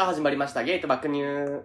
[0.00, 1.62] さあ始まりましたゲイと爆乳は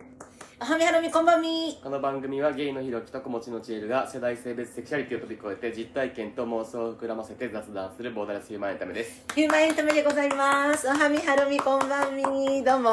[0.78, 1.80] みはるみこんばんみ。
[1.82, 9.24] この番組はゲイのひろきと子持ちのちえるが世代性別セクシャリティを飛び越えて実体験と妄想を膨らませて雑談するボーダレスヒューマンエンタメです。
[9.34, 10.86] ヒューマンエンタメでございます。
[10.86, 12.62] おはみはるみこんばんみ。
[12.62, 12.92] どうも。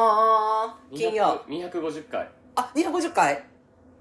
[0.95, 1.45] 金曜。
[1.49, 2.29] 200 250回。
[2.55, 3.45] あ250回。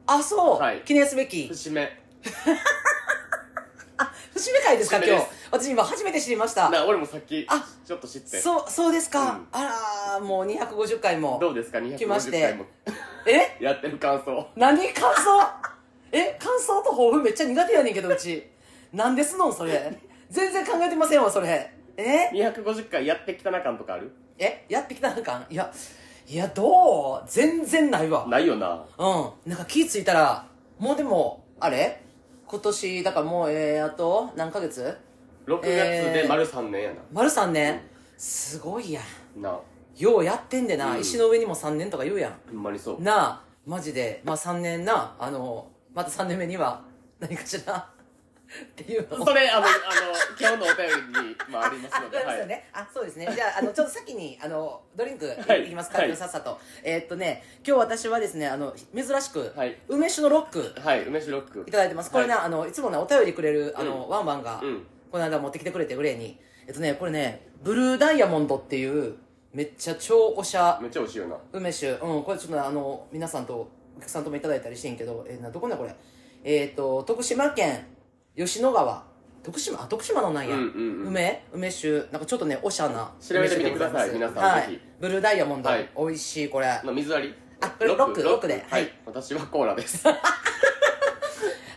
[0.05, 0.81] あそう、はい。
[0.81, 1.47] 記念すべき。
[1.47, 1.81] 節目。
[3.97, 5.25] あ節目会ですか節目です。
[5.25, 6.69] 今日私今初めて知りました。
[6.69, 9.47] な俺もさっきあちょっと知ってそうそうですか、うん。
[9.51, 11.79] あらーもう250回もどうですか？
[11.81, 12.65] 来まし250て回も。
[13.27, 13.57] え？
[13.63, 14.47] やってる感想。
[14.55, 15.41] 何感想？
[16.13, 18.47] え感想と抱負めっちゃ苦手やねんけどうち。
[18.93, 19.99] なんですのんそれ。
[20.29, 21.71] 全然考えてませんわそれ。
[21.97, 24.11] え？250回やってきたな感とかある？
[24.37, 24.65] え？
[24.69, 25.71] やってきたなんかいや
[26.27, 27.23] いやどう？
[27.27, 28.25] 全然ないわ。
[28.27, 28.85] ないよな。
[28.97, 29.31] うん。
[29.45, 30.45] なんか気ぃついたら
[30.79, 32.01] もうでもあれ？
[32.47, 34.97] 今年だからもうえー、あと何ヶ月？
[35.45, 35.67] 6月
[36.13, 37.81] で丸3年やな、丸3年、
[38.17, 39.01] すごいや
[39.37, 39.41] ん。
[39.41, 39.59] な
[39.97, 40.99] ようやってんでな、うん。
[41.01, 42.33] 石の上にも3年とか言うやん。
[42.51, 43.01] ほんまにそう。
[43.01, 44.21] なあマジで。
[44.23, 45.15] まあ3年な。
[45.19, 46.81] あのまた3年目には
[47.19, 47.75] 何かしら？
[47.77, 49.21] っていうの。
[49.23, 49.75] をそれあのあの
[50.39, 50.87] 今日のお便
[51.23, 52.69] りにもありますあ、そうのでですよね。
[52.73, 53.29] あ、そうですね。
[53.33, 55.65] じゃあ、あの、ちょっと先に、あの、ドリンク、はい。
[55.67, 56.15] いきますか、はい。
[56.15, 56.59] さっさと。
[56.83, 59.77] えーっとね、今日私はですね、あの、珍しく、はい。
[59.87, 61.63] 梅酒のロック、はい梅酒ロック。
[61.65, 62.11] いただいてます。
[62.11, 64.09] これね、はあの、いつもね、お便りくれる、あの、うん。
[64.09, 66.39] ワンワンが、うんこの間持ってきてくれて、グレーに。
[66.67, 69.15] えっとね、これね、ブルーダイヤモンドっていう、
[69.53, 71.91] めっちゃ超おしゃめっちゃ美味しいよな梅酒。
[71.91, 75.93] うん、これちょっとねあの、皆さんと、お客さんともいただいたりしてんけど、えーな、どこね、これ？
[76.43, 77.85] えーっと、徳島県、
[78.37, 79.03] 吉野川。
[79.43, 79.83] 徳島？
[79.83, 80.55] あ、徳島のなんや。
[80.55, 80.67] うんうん
[81.01, 81.43] うん梅？
[81.51, 81.91] 梅酒。
[82.11, 83.11] なんかちょっとね、おしゃな。
[83.19, 84.79] 調べてみてください皆さんはい。
[84.99, 85.69] ブルーダイヤモンド。
[85.69, 86.67] はい美味しい、これ。
[86.67, 90.03] はまあ水割りあこれロックロックでははいい私はコーラです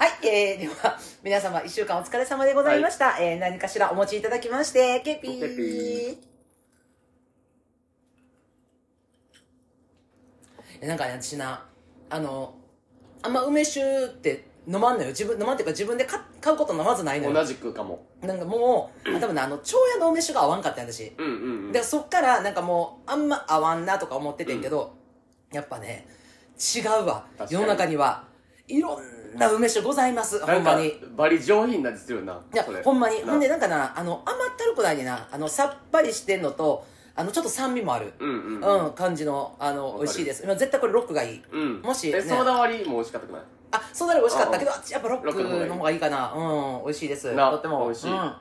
[0.06, 3.18] い、えー、では、皆様一週間お疲れ様でございました。
[3.20, 6.16] えー、何かしらお持ちいただきまして、 KP。KP
[10.80, 11.64] えなんかね、私な、
[12.10, 12.54] あの、
[13.22, 15.08] あんま梅酒って飲まんのよ。
[15.08, 17.32] 自分、飲まんっていうか自分で買買うことまずないのよ。
[17.32, 21.12] 同じくかもなんかもう、あ多分ね、あの、チョーヤの梅酒が合わんかった私。
[21.16, 21.32] うんうん
[21.66, 24.94] うんで、そっから、なんかもう、あんま合わんなとか思っててんけど、
[25.52, 26.06] やっぱね、
[26.58, 28.24] 違うわ世の中には、
[28.68, 30.88] いろんな梅酒ございます、ほなんまに。
[30.88, 33.20] いバリ上品な実よないやほんまに。
[33.24, 36.86] なほんで、なんかな、あの、甘ったるくないねんな、あの、さっぱりしてんのと、
[37.16, 38.12] あの、ちょっと酸味もある。
[38.18, 40.42] うんうんうんうん、感じの、あの、美味しいです。
[40.44, 41.42] 今絶対これロックがいい。
[41.52, 43.42] うんもし、えソーダ割りも美味しかったくない？
[43.72, 46.32] あ、そうなら美味しかったけど、やっぱロックの方がいいクの方がいいかな。
[46.32, 47.32] うん、美味しいです。
[47.34, 47.84] なとっても。
[47.86, 48.18] 美味しいうん。
[48.18, 48.32] うん。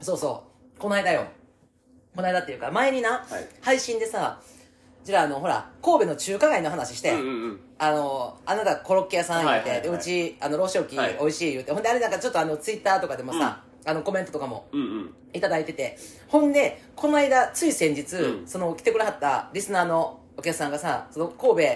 [0.00, 0.44] そうそ
[0.76, 0.80] う。
[0.80, 1.26] この間よ。
[2.14, 4.40] この間っていうか、前にな、はい配信でさ、
[5.04, 7.60] じゃあ、あの、ほら、神戸の中華街の話して、うんうんうん。
[7.78, 9.90] あの、あなたコロッケ屋さん言って、はいはいはい。
[9.90, 11.16] でうち、あの、ローションキはい。
[11.18, 15.14] 美味しい言って、ほんであれなんかちょっとあの、ツイッターとかでもさ、あの、コメントとかもうんうん。
[15.32, 15.98] いただいてて、
[16.28, 18.46] ほんで、この間、つい先日、うん。
[18.46, 21.68] その、来てくれはったリスナーのお客さんがさ、その、神戸、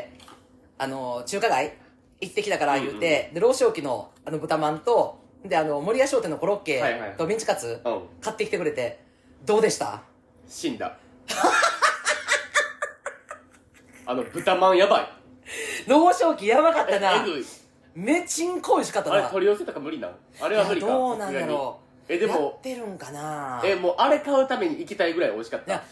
[0.78, 1.75] あの、中華街
[2.20, 6.81] 行ってきたから言うて、で、老少期の、あの、豚まんと、で、あの、森屋商店のコロッケ
[7.19, 8.03] とミンチカツ、うん。
[8.20, 9.00] 買ってきてくれて、
[9.44, 10.03] どうでした？
[10.48, 10.97] 死んだ
[14.06, 15.09] あの豚まんやばい
[15.89, 17.25] 老少期やばかったえなえ。
[17.25, 17.44] ぐい
[17.94, 19.17] めちんこ美味しかったな。
[19.17, 20.12] あれ取り寄せとか無理なん？
[20.41, 21.78] あれは無理かいやどうなんやさすがにろ
[22.09, 22.12] う。
[22.12, 25.84] やえでもってるんかなえもうあれ買うために行きたいぐらい美味しかっいやた、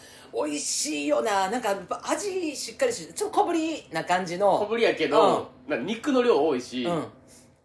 [0.45, 1.49] 美味しいよな。
[1.49, 4.65] なんか、味しっかりし、ちょっと小ぶりな感じ小の。
[4.69, 7.05] ぶりやけど、な肉の量多いし、うん。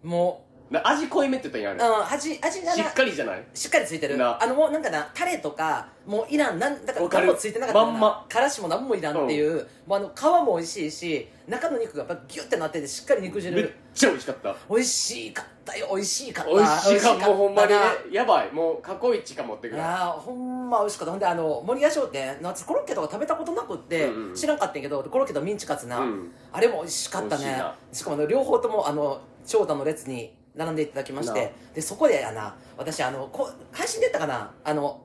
[0.02, 3.44] もな味濃いめって言ったんう、やあうん、味、味しっかりじゃない？
[3.52, 4.16] しっかりついてる。
[4.16, 4.40] な。
[4.40, 7.26] あの、もうなんかな、タレとか、もういらん、なん、だからわかる。
[7.26, 8.26] 何もついてなかったまんま。
[8.28, 13.74] からしも何もいらんっていう、もうあの、皮も美味しいし、中の肉がやっぱギュッてなってて、しっかり肉めっ汁。
[13.92, 14.56] ちゃ美味しかった。
[14.70, 16.50] 美味しかったよ、美味しかった。
[16.52, 18.52] 美味しいかもうほんまにねなやばい。
[18.52, 21.10] もう過去一かもってぐらいいやーほんま美味しかった。
[21.10, 22.38] ほんであの森屋商店。
[22.40, 24.34] 夏コロッケとか食べたことなくって、うんうん。
[24.36, 26.32] 知らんかったんやけどコロッケとミンチカツな、うん。
[26.52, 27.42] あれも美味しかったね。
[27.42, 27.76] 美味しいな。
[27.92, 34.52] しかもあの両方ともあの長蛇の列に並んでいただきましてでそこでやな私あのこ配信で言ったかな？
[34.64, 35.02] あの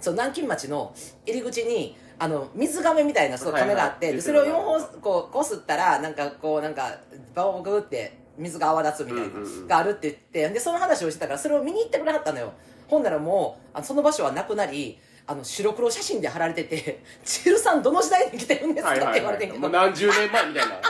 [0.00, 0.94] そう南京町の
[1.24, 6.98] 入り口にあの水亀みたいなそう亀があって、はいはいでそれを4本こうこすったらなんかこうなんか
[7.34, 9.28] バオグって水が泡立つみたいな、
[9.68, 12.52] があるって言ってでその話をしてたからそれを見に行ってくれはったのよ
[12.88, 20.80] ほんならもうあのその場所はなくなりあの白黒写真で貼られてて「チルさんどの時代に来てるんですか?」って言われてんけど、いもう何十年前みたいな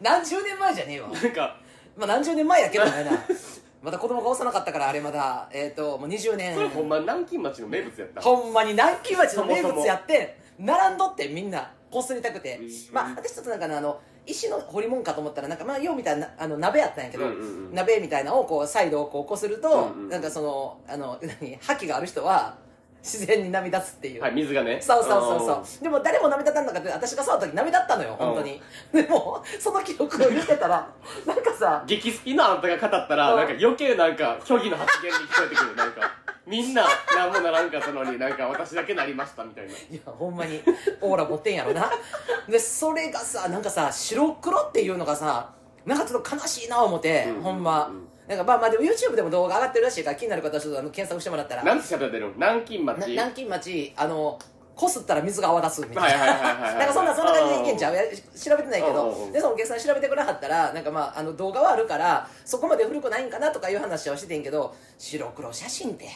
[0.00, 1.56] 何十年前じゃねえわなんか
[1.96, 3.04] まあ何十年前やけどね。
[3.04, 3.10] な
[3.82, 5.48] まだ子供が幼かったからあれまだ。
[5.52, 6.54] えっ、ともう20年。
[6.54, 11.72] それほんま南京町の名物やったほんまに南京町の名物やって並んどってみんな。
[11.90, 12.94] こすりたくて、うん。
[12.94, 17.26] まあ私ちょっとなんかねあの石の彫り物かと思ったらなんかまあようみたいなあの鍋やったんやけど、
[17.72, 22.56] 鍋みたいなのをこうサイドをこうこすると、なんかそのあの何覇気がある人は
[23.02, 24.80] 自然に波立つっていう、はい水がね。
[24.80, 25.82] そうそうそうそう。
[25.82, 26.90] でも誰も波立たんなかった。
[26.92, 28.62] 私が触った時波立ったのよ本当に。
[28.92, 30.88] でもその記録を言ってたら
[31.26, 33.38] なんかさ激好きなあんたが語ったら、うん。
[33.38, 35.74] なんか余計なんか虚偽の発言に聞こえてくる。
[35.74, 36.12] なんか
[36.46, 39.72] みんな何もならんかったのになんか私だけなりましたみたいな。
[39.72, 40.62] いやほんまに
[41.00, 41.90] オーラ持ってんやろな。
[42.48, 45.50] でそれがさなんかさ白黒っていうのがさ
[45.84, 47.42] なんかちょっと悲しいな思って、うん。
[47.42, 51.64] ほんま、うんなんかまあまあでも YouTube でも動画上がってるらしいから気になる方はちょっとあの検索してもらったら。
[51.64, 52.32] なんて喋ってるの？
[52.34, 52.98] 南京町？
[52.98, 53.92] な南京町？
[53.96, 54.38] あの
[54.74, 56.26] こすったら水が泡立つみたいな。
[56.26, 66.08] なんかそんなそんな感じでいけんちゃうや調べてないけどでそのお客さん調べてくれはったらなんかまああの動画はあるからそこまで古くないんかなとかいう話はしててんけど白黒写真って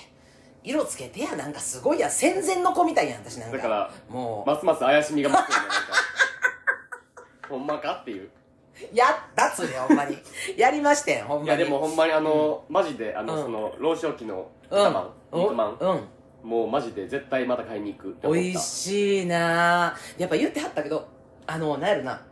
[0.65, 5.77] 色つけてやなんかすごいや戦前の子みたいやん私なんかだからもう、ますます怪しみが増すよねなんか
[7.49, 8.31] ほんまかっていう
[8.93, 10.19] やったっつうねほんまに。
[10.57, 11.47] やりましてんほんまに。
[11.47, 13.43] いやでもほんまにあの、マジであの、うん。
[13.43, 14.79] その老少期のうん。
[14.79, 16.49] 豚まん肉まん、うん。
[16.49, 18.43] もうマジで絶対また買いに行くって思った。
[18.43, 21.07] 美味しいなやっぱ言ってはったけど
[21.47, 22.23] あのなんやろな。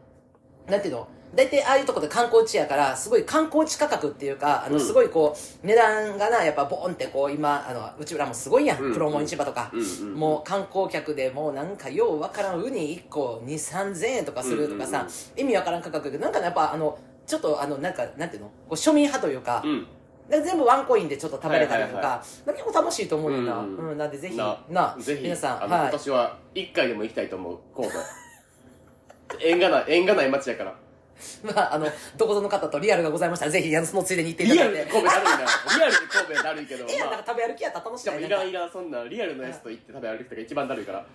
[0.67, 4.81] なんていうの大体ああいうとこで観光地やからすごい観光地価格っていうかあのうん。
[4.81, 9.73] すごいこう値段がなやっぱボーンってこう今あのうちらもすごいやん、うんプロモン市場とか、
[10.15, 18.49] もう観光客でもうなんかようわからんウニ1個2 3 0 0 0円とかするとかさ、意味わからん価格やけどなんかねやっぱあのちょっとあのなんかなんていうの？
[18.49, 19.65] こう庶民派というか、
[20.29, 23.99] 全部ワンコインでちょっと食べれたりとか、結構楽しいと思うよな、ううんん。
[23.99, 25.91] なんでぜひななぜひ皆さんはい。
[25.91, 27.95] 年は1回でも行きたいと思う神戸
[29.41, 30.75] 縁がない縁がない街やから
[31.43, 34.87] まあ、あの、どこぞの方とリアルがございましたら、ぜひ、あの、そのついでに行っていたリアルで。
[34.87, 35.39] 神戸だるいな。
[35.77, 41.07] リアルで神戸だるいけど ええやん、なんまあか食べ歩きやったら楽しいしかもいらんいらんそんなリアルのやつと行って食べ歩くとか一番だるいから。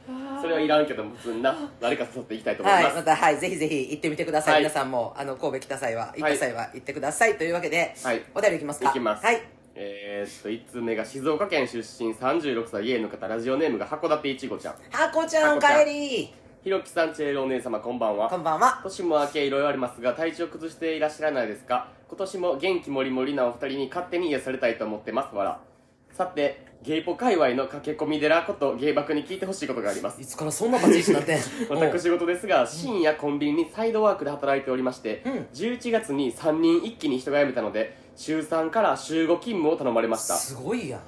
[0.41, 4.53] それはいらんけども普通にな誰か誘って行きたいと思いはい、ますまた、はい、ぜひぜひ行ってみてください。
[4.53, 4.63] はい。
[4.63, 7.37] 皆さんも、あの、神戸来た際は、行った際は行ってください。
[7.37, 8.23] というわけで、はい。
[8.33, 8.87] お便りいきますか。
[8.87, 9.25] 行きます。
[9.25, 9.41] はい。
[9.81, 14.73] えー、っと1通目が静岡県出身36歳ゲイの方ラジオネームが函館いちごちゃん。
[14.91, 16.33] はこちゃん、おはこちゃん帰り
[16.63, 18.27] ひろきさんちえるお姉様こんばんは。
[18.29, 18.81] こんばんは。
[18.83, 21.87] 年も明けいろいろありますが体調崩していらっしゃらないですか？
[22.09, 25.33] 今年も元気もりもりなお二人に勝手に癒されたいと思ってます。
[25.33, 25.59] わら
[26.11, 30.21] さてゲイポ界隈の駆け込み寺ことゲイバクに聞いてほしいことがあります。
[30.21, 31.39] いつからそんな立ち位置になってん。
[31.79, 35.33] 私事ですが深夜コンビニにサイドワークで働いておりまして、うん。
[35.53, 40.33] 11月に3人一気に人が辞めたので週3から週5勤務を頼まれました。
[40.35, 41.01] すごいやん。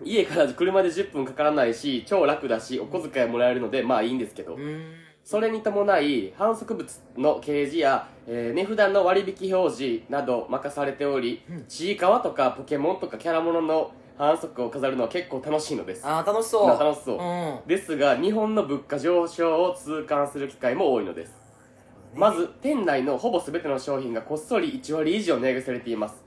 [0.04, 4.56] 家から車で10分かからないし超楽だしお小遣いもらえるのでまあいいんですけど。
[5.22, 11.64] それに伴い反則物の掲示や、えー値札の割引表示など任されており、うん。
[11.66, 16.06] ちいかわとかポケモンとかキャラものの反則を飾るのは結構楽しいのです。
[16.06, 16.66] あー、楽しそう。
[16.66, 17.18] まあ楽しそう。
[17.18, 17.58] うん。
[17.68, 21.40] ですが日本の物価上昇を痛感する機会も多いのです。
[22.14, 26.22] まず店内のほぼ全ての商品がこっそり1割以上値上げされています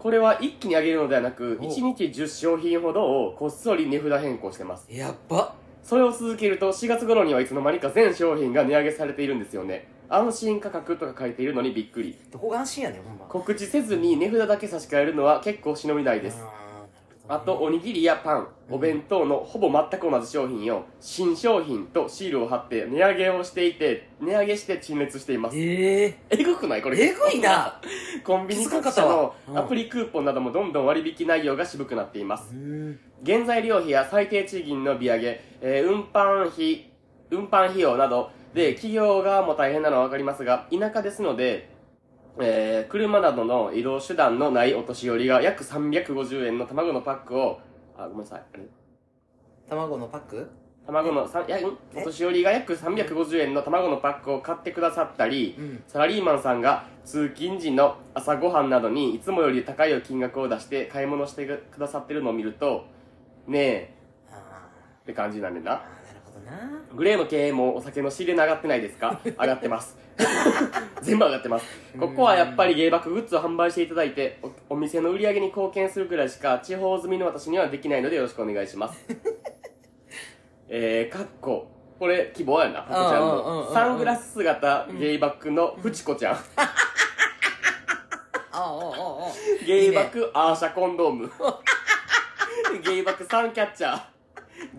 [0.00, 1.64] これは一気に上げるのではなくお。
[1.64, 4.86] 1日10商品ほどをこっそり値札変更してます。
[4.90, 5.54] やっば。
[5.82, 9.88] それを続けると4月頃にはいつの間にか全商品が値上げされているんですよね。
[10.08, 12.16] 安心価格とか書いているのにびっくり。
[12.32, 13.26] どこが安心やねん、ほんま。
[13.26, 16.42] 告知せずに値札だけ差し替えるのは結構忍びないです
[17.32, 18.74] あとおにぎりやパンうん。
[18.74, 25.56] お弁当のほぼ全く同じ商品を新商品とシールを貼って値上げをしていて値上げして陳列しています。
[25.58, 26.82] えええぐくない？
[26.82, 27.00] これ。
[27.02, 27.80] えぐいな。
[28.24, 32.54] コンビニ各社のアプリクーポンなどもどんどん割引内容が渋くなっています。
[33.24, 36.90] 原材料費や最低賃金の利上げ、えー運搬費
[37.30, 41.68] 運搬費用などで企業側も大変なのは分かりますが田舎ですので、
[42.38, 47.60] えー車などの移動手段のないお年寄りが約350円の卵のパックを
[47.96, 48.42] あごめんなさい。
[49.68, 50.50] 卵のパック？
[50.86, 51.58] 卵のさいや
[51.94, 55.82] お年寄りが約350円の卵のパックを買ってくださったり、うん。
[55.86, 62.86] サラリーマンさんが通勤時の朝ごはんなどにいつもより高い金額を出して買い物してくださってるのを見ると
[63.46, 63.94] ねえ。
[64.32, 64.68] あ
[65.02, 65.82] って感じなんでな
[66.50, 66.56] な。
[66.94, 69.20] グレーの経営もお酒の仕入れ値上がってないですか？
[69.24, 69.96] 上がってます
[71.02, 71.66] 全部上がってます
[71.98, 74.38] ここはやっぱり芸爆グッズを販売していただいて
[74.68, 79.06] おお店の売り上げに貢献するくらいしか地方済みの私にはできないのでよろしくお願いします
[80.68, 83.74] えー、かっここれ希望やな、ハコちゃんの。
[83.74, 86.38] サングラス姿、ゲイバックのフチコちゃん。
[89.66, 91.30] ゲイバクアーシャコンドーム。
[92.82, 94.00] ゲイバクサンキャッチャー。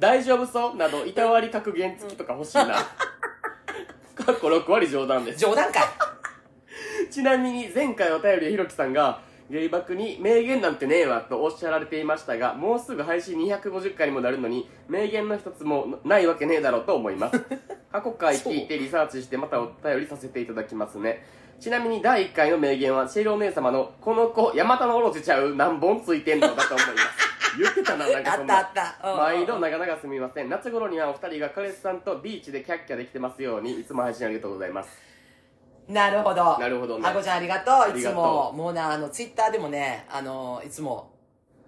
[0.01, 0.77] 大丈夫そう？
[0.77, 2.73] など、いたわり格言付きとか欲しいな。
[2.73, 5.39] かっこ6割冗談です。
[5.39, 7.13] 冗談かい。
[7.13, 17.39] ちなみに前回お便りでひろきさんが、ゲイバクに名言なんてねえわとおっしゃられていましたが、もうすぐ配信250回にもなるのに、名言の一つもないわけねえだろうと思います。
[17.91, 21.23] 過去回聞いてリサーチしてまたお便りさせていただきますね。
[21.59, 27.30] ちなみに第1回の名言は、シェイロお姉様の、この子、ヤマタノオロチちゃう何本ついてんのだと思います。
[27.59, 28.57] 言ってたななんかそんな。
[28.59, 29.07] あったあった。
[29.07, 29.13] うん。
[29.13, 30.49] うんうん毎度長々すみません。
[30.49, 34.89] 夏頃にはお二人が彼氏さんとビーチでキャッキャできてますようにいつも配信ありがとうございます。
[35.87, 36.57] なるほど。
[36.59, 37.07] なるほどね。
[37.07, 37.89] あこちゃんありがとう。
[37.89, 41.11] いつりがとももうなあのツイッターでもねあのいつも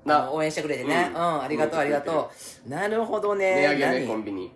[0.06, 1.12] あなの応援してくれてね。
[1.14, 2.32] ううんん、ありがとうありがと
[2.66, 2.70] う。
[2.70, 3.56] なるほどね。
[3.56, 4.08] 値上げね何？
[4.08, 4.52] コンビニ。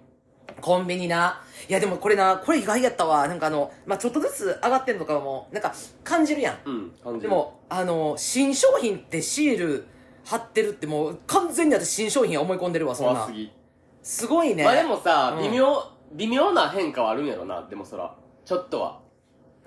[0.61, 1.41] コンビニな。
[1.67, 3.27] いやでもこれなこれ意外やったわ。
[3.27, 5.49] なんかあの、まあ、ちょっとずつ上がってんのかも。
[5.51, 6.59] なんか感じるやん。
[6.65, 7.21] うん感じる。
[7.23, 9.87] でもあの新商品ってシール
[10.27, 13.13] 貼ってるってもう完全に私新商品思い込んでるわそんな。
[13.13, 13.51] 怖すぎ。
[14.03, 14.63] すごいね。
[14.65, 15.43] まあでもさうん。
[15.43, 18.13] 微妙微妙な変化はあるんやろなでもそら。
[18.45, 18.99] ちょっとは。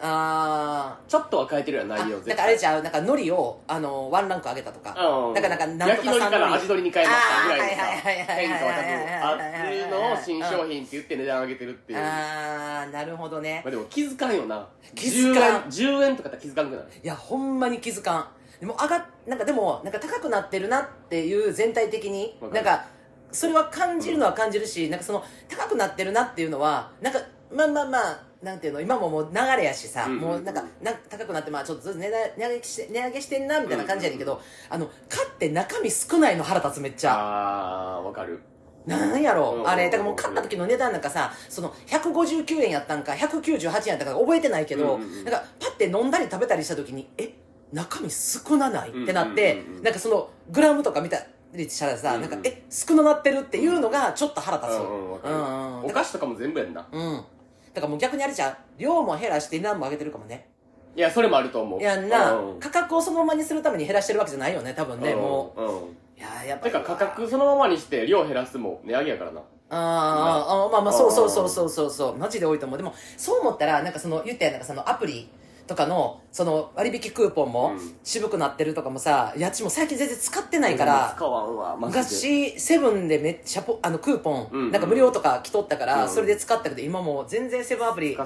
[0.03, 4.95] あちょっとは変えてるやんーあ内容なんかあれじゃうなんか海苔をあのワンランク上げたとか。
[4.99, 5.35] うん。
[5.35, 9.79] なんかなんかなんと焼き海苔から味取りに変えましたぐらいのさあーはいはいはいはい変化は多分あはい。
[9.79, 11.99] るのを新商品って言って値段上げてるっていう。
[11.99, 13.63] まあーなるほどね。
[13.67, 14.67] あでも気づかんよな。
[14.95, 15.63] 気づかん。
[15.65, 18.29] 10円10円とかやったら気づかんくなるいやほんまに気づかん
[18.61, 22.85] でも上がっなんかでもなんか高くなってるなっていう全体的になんか
[23.33, 27.21] それは感じるのは感じるし、なんかその高くなってるなっていうのはなんか
[27.53, 30.23] まあまあまあなんていうの今ももう流れやしさ、うんうんうん。
[30.23, 37.97] もうなんかなんか高くなってまあちょっとずつ値段値上げして値上げしてんなみたいな感じやねんけど、あの買って中身少ないの腹立つめっちゃ。
[37.97, 38.41] あーわかる。
[38.87, 45.25] なんやろ、うんあれだからもう買った時の値段なんかさその159円やったんか198円やったか覚えてないけど、うんうんうん。
[45.25, 47.33] なんかパッて飲んだり食べたりした時にえ？
[47.73, 49.83] 中身少なないってなって、うんうんうんうん。
[49.85, 51.19] なんかそのグラムとか見た
[51.55, 52.31] りしたらさ、うんうん。
[52.31, 56.87] なんかえ少ななってるっていうのがちょっと腹立つ、うんお菓子とかも全部やんな。
[56.91, 57.25] うん。
[57.73, 60.49] だからもう逆にあれじゃん量も減らして値段も上げてるかもね。
[60.97, 61.83] いやそれもあると思う。
[61.83, 65.75] やんな、うん価格をそのままにするために減らしてるわけじゃないよね多分ね、もうんうん。
[65.77, 65.81] う。
[66.19, 69.41] いややっぱてか価格そのままにして量減らすも値上げやからな。
[69.73, 72.17] あーあーまあまあそうそうそうそうそうそう。
[72.17, 72.77] マジで多いと思う。
[72.77, 75.29] でもそう思ったらなんかその言ったやんなんかそのアプリ
[75.71, 77.95] とかのその割引クーポンもうん。
[78.03, 82.01] 渋くなってるとかもさ家賃も最近全然使ってないから使わんわマジで。
[82.01, 88.19] 昔セブンでめっちゃポあのクーポうんンなんか無料とか来とったからうんそれで使ったけど今もう全然セブンアプリ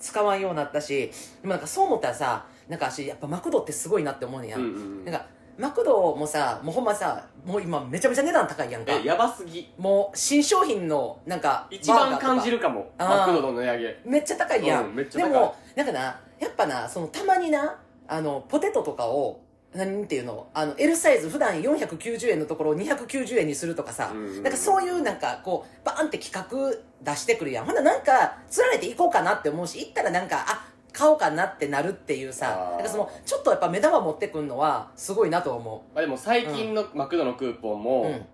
[0.00, 5.26] 使わんようになったしでもなんかそう思ったらさなんか私やっぱマクドってすごいなって思うねやなんか
[5.58, 8.92] マクドもさもうほんまさもう今めちゃめちゃ値段高いやんか。
[8.92, 9.70] えやばすぎ。
[9.76, 14.00] もう新商品のなんか一番感じるるかもマクドの値上げ。
[14.06, 15.32] めっちゃ高いやん、うんめっちゃ高い。
[15.32, 17.76] でもなんかなやっぱなそのたまにな
[18.08, 19.42] あのポテトとかを
[19.72, 27.66] 何ていうのあの L サイズ普段490円のところを290円にするとかさ、うんなんかそういうなんかこうバーンって企画出してくるやん。
[27.66, 38.26] ほんならなんかつられていこうかなって思うし行ったらなんかあ買おうかなってなるっていうさなんかそのちょっとやっぱ目玉持ってくんのはすごいなと思まあでも最近のマクドのクーポンうも、うん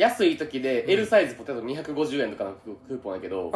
[0.00, 0.90] 安い時でうん。
[0.90, 3.50] L サイズポテト250円とかのククーポンやけど、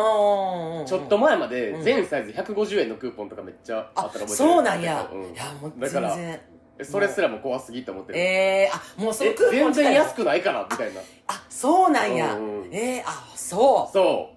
[0.86, 1.82] ちょっと前までうん。
[1.82, 5.22] 全サイズ150円のクーポンとかめっちゃああったら覚えてるそうなんや、うん。
[5.32, 6.40] いやもうだから全然。
[6.82, 8.18] それすらも怖すぎって思ってる。
[8.18, 11.00] えー、あもうそのえクーポン全然安くないからみたいな。
[11.28, 12.74] あそうなんや、うんうん。
[12.74, 13.92] えー、あそう。
[13.92, 14.30] そ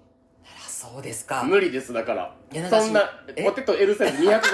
[0.45, 1.41] あそうですか。
[1.41, 2.35] う無理ですだから。
[2.69, 3.01] そんな
[3.35, 3.43] え？
[3.43, 4.51] ポテト L サイズ250円とか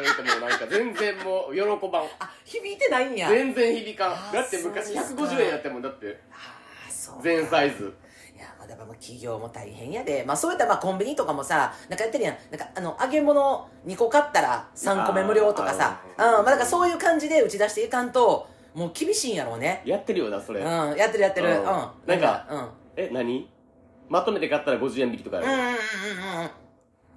[0.00, 2.04] 言うてもなんか全然もう喜ばん。
[2.20, 3.28] あ響いてないんや。
[3.28, 4.32] 全然響かん。
[4.32, 6.20] だって昔そうですか150円やってもんだって
[7.22, 7.94] 全サイズ。
[8.36, 10.24] いやまあだからまあ企業も大変やで。
[10.26, 12.36] まあそういったまあコンビニとかもさなんかやってるやん。
[12.50, 16.00] なんかあの揚げ物2個買ったら3個目無料とかさ。
[16.16, 19.82] うんまあだからそういう感じで打ち出していかんともう厳しいんやろうね。
[19.84, 21.48] やってるよなそれ、うんやってるやってる。
[21.48, 21.56] ううん。
[21.56, 22.68] んなんかうん。
[22.96, 23.50] え何？
[24.08, 25.74] まとめて買ったら50円引きとかやろ、うんうんうんうん
[26.42, 26.50] うん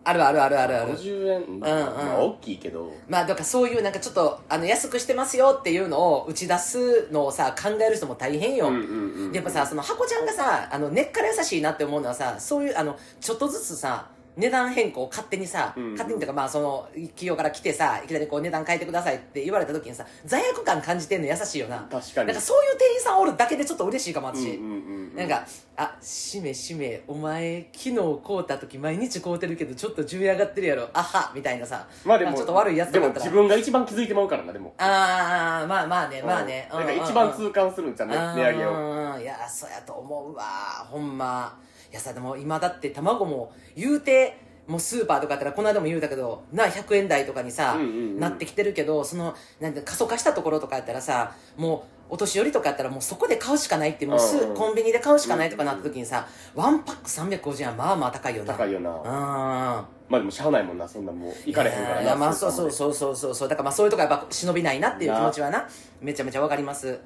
[0.07, 0.77] あるあるあるある。
[0.77, 2.05] ある50円まあ、うんうん。
[2.07, 2.93] まあ大きいけど。
[3.07, 14.07] まあだからそういうなんかちょっとあの安くしてますよっていうのを打ち出すのをさ考える人も大変よ、うんうんうんでやっぱさその箱ちゃんがさあの根っから優しいなって思うのはさそういうあのちょっとずつさ
[14.37, 21.79] 値段変更を勝手にさ、うん勝手にとかまあその企業から来てさいきなりこう値段変えてくださいって言われた時にさ罪悪感感じてんの優しいよな。
[21.91, 22.27] 確かに。
[22.27, 30.87] なんかそういう店員さんおるだけでちょっと嬉しいかも私、うんうんうんうんなんか「あしめしめお前昨日買うた時毎日買うてるけどちょっと順位上がってるやろ。
[30.93, 31.87] あは」みたいなさ。
[32.05, 33.13] まあでもちょっと悪いやつだったら。
[33.13, 34.73] も自分が一番気づいてまうからなでも。
[34.77, 36.99] ああまあまあねまあね、うんなんかうん。
[36.99, 38.71] うん一番痛感するんじゃんね値上げを。
[38.71, 40.43] うんいやそうやと思うわ
[40.89, 41.57] ほんま
[41.91, 54.49] いやさでも今だって卵も言うてもうスーパーとかやったらこの間も言うたけどな100円台とかにさ、うんうんうんなってきてるけどそのなんて過疎化したところとかやったらさもうお年寄りとかやったらもうそこで買うしかないってもうすうん。
[54.49, 58.53] うんコンビニで買うしかないとかなった時にさワンパック350円はまあまあ高いよな。
[58.53, 58.89] 高いよな。
[58.89, 59.05] うん。
[59.05, 62.93] まあでもしゃあないもんなそんなもう行かれへんからないやまあそうそううそう。
[62.93, 65.67] そうそうそうだからまあそういうとこやっぱ忍びないなっていう気持ちはな。
[66.01, 66.99] めちゃめちゃわかります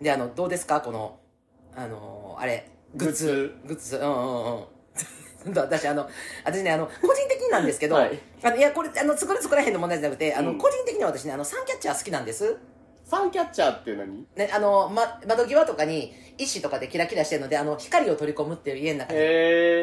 [0.00, 0.80] であのどうですか？
[0.80, 1.18] この
[1.76, 3.54] あのあれグッズ。
[3.66, 3.96] グッズ。
[3.96, 4.64] うんうんうん。
[5.54, 6.08] 私あの
[6.44, 8.18] 私ねあの個人的になんですけど、はい。
[8.42, 10.58] あのいやこれあの作る作らへんの問題じゃなくてあの、うん。
[10.58, 12.56] 個人的には私ねあのサンキャッチャー好きなんです。
[13.04, 14.26] サンキャッチャーって何？
[14.34, 19.18] ね、あの、ま、窓際とかに石とかでキラキラしてるので、あの、光を取り込むっていう家の中に。
[19.18, 19.22] へ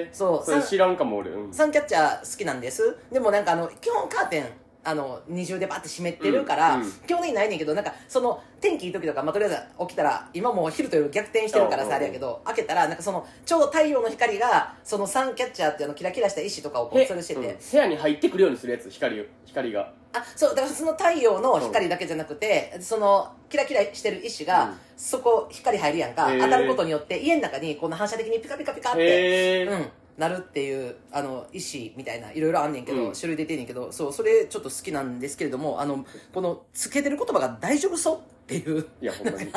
[0.08, 0.40] えそう。
[0.40, 1.30] さそれ知らんかも俺。
[1.30, 1.54] うん。
[1.54, 2.98] サンキャッチャー好きなんです。
[3.12, 4.46] でもなんかあの、基本カーテン、
[4.84, 6.92] あの、二重でバッて閉めてるから、うんうん。
[6.92, 17.58] 基本的にないねんけど、なんか、その、天気いい時とか、まあ、とりあえず起きたら、今もう昼と夜逆転してるからさ、あれやけど、開けたら、なんかその、ちょうど太陽の光が、そのサンキャッチャーっていうあの、キラキラした石とかをこう、へ吊るしてて、うん。
[17.72, 19.26] 部屋に入ってくるようにするやつ光を。
[19.46, 19.94] 光が。
[20.14, 24.78] あ、そう、だからその太陽の光だけじゃなくて、その、キラキラしてる石が、うん。
[24.98, 29.86] そこ、光入るやんか、当たることによって、家の中に、この反射的にピカピカピカって、うん、
[30.18, 33.14] なるっていうあの石みたいないろいろあんねんけど、うん。
[33.14, 38.86] 種類出てんねんけどそうそれちょっと好きなんですけれどもあのこのつけてる言葉が「大丈夫そう?」っていう。
[39.02, 39.52] いやほんまに。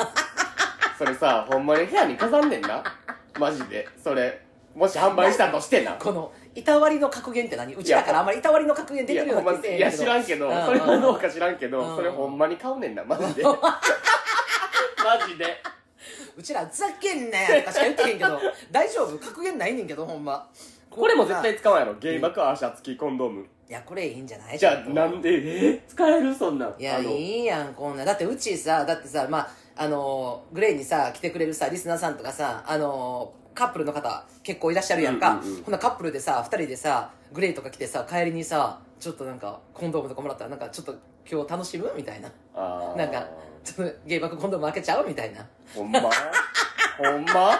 [0.97, 2.83] それさほんまに部屋に飾んねんな。
[3.39, 3.87] マジで。
[4.01, 4.41] それ
[4.73, 5.93] もし販売したとしてな。
[5.93, 7.73] このいたわりの格言って何？
[7.75, 10.03] うちだからあんまりいたわりの格言出いやてるような気せえへんけど。
[10.03, 10.65] 知らんけどうん。
[10.65, 11.95] それはどうか知らんけどうん。
[11.97, 13.03] それほんまに買うねんな。
[13.03, 13.43] マジで。
[13.43, 13.53] マ
[15.27, 15.45] ジで
[16.37, 18.39] うちらふざけんなよとかしか言ってへんけど
[18.71, 19.17] 大丈夫？
[19.19, 20.47] 格言ないねんけどほんま。
[20.89, 21.93] これも絶対使わんやろ。
[21.95, 23.45] ゲイバクアーシャ付きコンドーム。
[23.67, 24.57] いやこれいいんじゃない？
[24.59, 25.29] じゃあなんで？
[25.73, 25.83] え？
[25.87, 26.75] 使えるそんなん？
[26.79, 27.09] いやあの。
[27.09, 28.05] いいやんこんな。
[28.05, 35.63] だってうちさだってさまああのグレーにさ来てくれるさリスナーさんとかさあのカップルの方結構いらっしゃるやんか、うんうんうん。
[35.63, 40.95] ほなカップルでさ2人でさグレーとか来てさ帰りにさちょっとなんかコンドームとかもらったらなんかちょっと
[41.29, 41.91] 今日楽しむ？
[41.97, 42.29] みたいな。
[42.53, 42.97] あー。
[42.97, 43.27] なんか
[43.65, 45.45] ちょっとゲイバクコンドーム開けちゃうみたいな。
[45.73, 45.99] ほんま？
[45.99, 46.07] ほ
[47.17, 47.59] んま？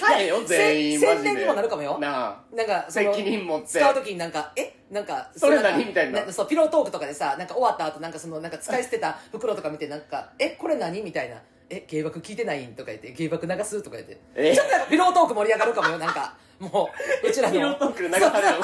[0.00, 1.16] 買えよ全員マジで。
[1.18, 1.98] せ宣伝にもなるかもよ。
[2.00, 2.36] なあ。
[2.52, 3.68] なんかその責任持って。
[3.68, 4.74] 使う時になんかえ？
[4.90, 6.30] なんかそれ何みたいな？
[6.32, 10.50] そうピロートークとかでさなんか終わった後なんかそのなんか使い捨てた袋とか見てなんかえ？
[10.50, 11.36] これ何みたいな。
[11.70, 11.86] え？
[11.88, 13.12] 芸爆聞いてないんとか言って。
[13.12, 14.20] 芸爆流すとか言って。
[14.34, 14.52] え？
[14.54, 15.98] ちょっとなんかピロートーク盛り上がるかもよ。
[15.98, 16.90] なんかも
[17.24, 17.54] ううちらの。
[17.54, 18.58] ピロートークで流される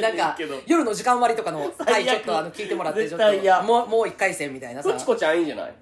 [0.00, 0.36] なんか
[0.66, 3.62] 夜の時間割とかの回ちょっとあの聞いてもらってちょっと。
[3.64, 4.92] もうもう一回戦みたいなさ。
[4.92, 5.74] ふちこちゃんいいんじゃない？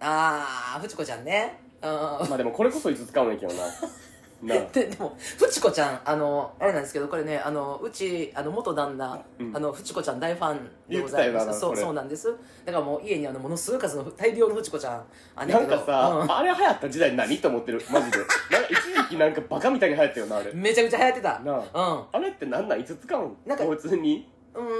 [0.00, 1.58] ああフチコちゃんね。
[1.82, 1.90] うん。
[1.90, 3.64] まあでもこれこそいつ使うんやけどな
[4.72, 9.56] ででもフチコちゃんあのあれなんですけどこれねあのうちあの元旦那、うん。
[9.56, 12.34] あのフチコちゃん大ファンでございますそうそうなんです。
[12.64, 15.04] だからもう家にあのものすごい数の大量のフチコちゃん
[15.36, 16.32] あなんかさ、うん。
[16.32, 17.82] あれ流行った時代何と思ってる？
[17.90, 18.18] マジで。
[18.18, 20.52] なんか一時期なんかバカみたいに流行ったよなあれ。
[20.52, 21.38] めちゃくちゃ流行ってた。
[21.40, 22.06] なあ。
[22.12, 22.80] あれってなんなん？
[22.80, 23.36] いつ使うん？
[23.46, 24.28] なんか普通に？
[24.54, 24.72] うんうん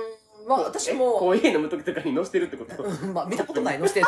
[0.47, 2.83] まあ私コもーヒー飲む時とかに乗してるってこと？
[2.83, 4.07] うんまあ見たことないのしてる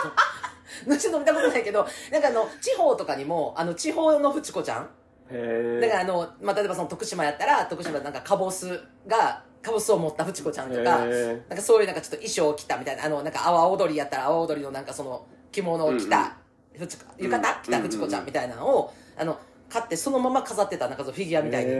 [0.86, 4.90] ののしてるの見たことないけどなんかあの地方とかにもあの地方のフチコちゃん
[5.28, 16.36] だからあの、まあ、例えばその徳島やったら徳島なんかカボスがカボスを持ったフチコちゃんとかなんかそういうなんかちょっと衣装を着たみたいなあのなんか阿波踊りやったら阿波踊りのなんかその着物を着た、
[16.78, 21.72] フチコ浴衣着たフチコちゃんみたいなのを、あの買ってそのまま飾ってたなんかそのフィギュアみたいに。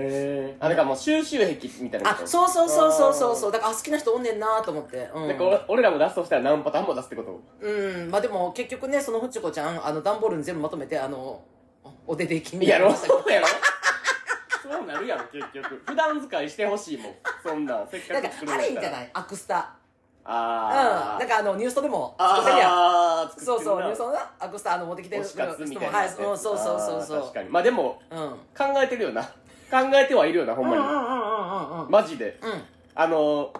[0.58, 3.50] あだからもう収集癖みたいなあそうそうそうそうそうそう。
[3.50, 5.36] うだからあ好きな人おんねんなと思って、うん、
[5.68, 7.40] 俺らも出すとしたら何パターンも出すってこと？
[7.60, 8.10] うん。
[8.10, 11.44] まあでも結局ねそのフチコちゃんあの段ボールに全部まとめてあの
[12.06, 12.94] お出できみたやろいな。
[12.94, 13.46] のしたけどそうやろ
[14.62, 15.82] そうなるやん結局。
[15.86, 17.14] 普段使いしてほしいもん。
[17.42, 19.10] そんなんせっなんかかく作るあれいいんじゃいない？
[19.14, 19.54] アクスタ。
[19.56, 20.32] うん。
[20.32, 22.70] ああなんかあのニューストでも作ってるやん。
[22.72, 27.18] ああそうそうニュースそトのなアクスタあの持ってきてる推し活みたいなやつはいうんそうそうそうそう。
[27.18, 27.48] あー確かに。
[27.50, 28.22] まあでもうん。
[28.22, 28.38] うん考
[28.82, 29.22] えてるよな。
[29.22, 29.30] 考
[29.94, 30.82] えてはいるよなほんまに。
[30.82, 31.90] うんうんうんうんうん。
[31.90, 32.38] マジで。
[32.42, 32.62] うん。
[32.94, 33.52] あの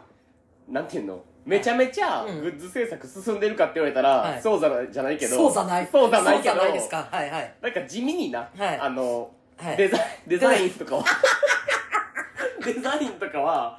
[0.68, 1.22] なんていうの？
[1.46, 2.40] めちゃめちゃうん。
[2.40, 4.42] グッズ制作進んでるかって言われたら、はい。
[4.42, 5.36] そうじゃないじゃないけど。
[5.36, 5.88] そうじゃない。
[5.90, 6.54] そうじゃないけど。
[6.54, 7.08] そうじゃないですか。
[7.10, 7.54] はいはい。
[7.62, 8.78] なんか地味にな、はい。
[8.80, 9.76] あの、はい。
[9.76, 11.04] デザインデザインとかは。
[12.64, 13.78] デザインとかは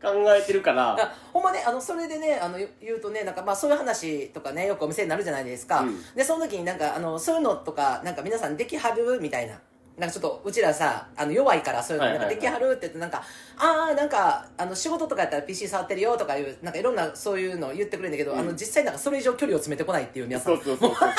[0.00, 0.92] 考えてるから。
[0.92, 6.14] あほんまねあのそれでねあの言言うとねなんかまあそういう話とかねよくお店になるじゃないですか、うん。
[6.14, 9.58] でその時になんかあのそういうのとかなんか皆さんできはるみたいな
[9.98, 13.22] なんかちょっとうちらさあの弱いからそういうのなんかできはるって言ってなんか、
[13.56, 18.38] ああなんかあの仕事とかやったら PC 触ってるよとかいうなんかいろんなそういうのを言ってくれるんだけど、うん。
[18.38, 20.56] あの実際なんかそれ以上距離を詰めてこないっていう皆さん。
[20.56, 21.10] そうそうそうそうそう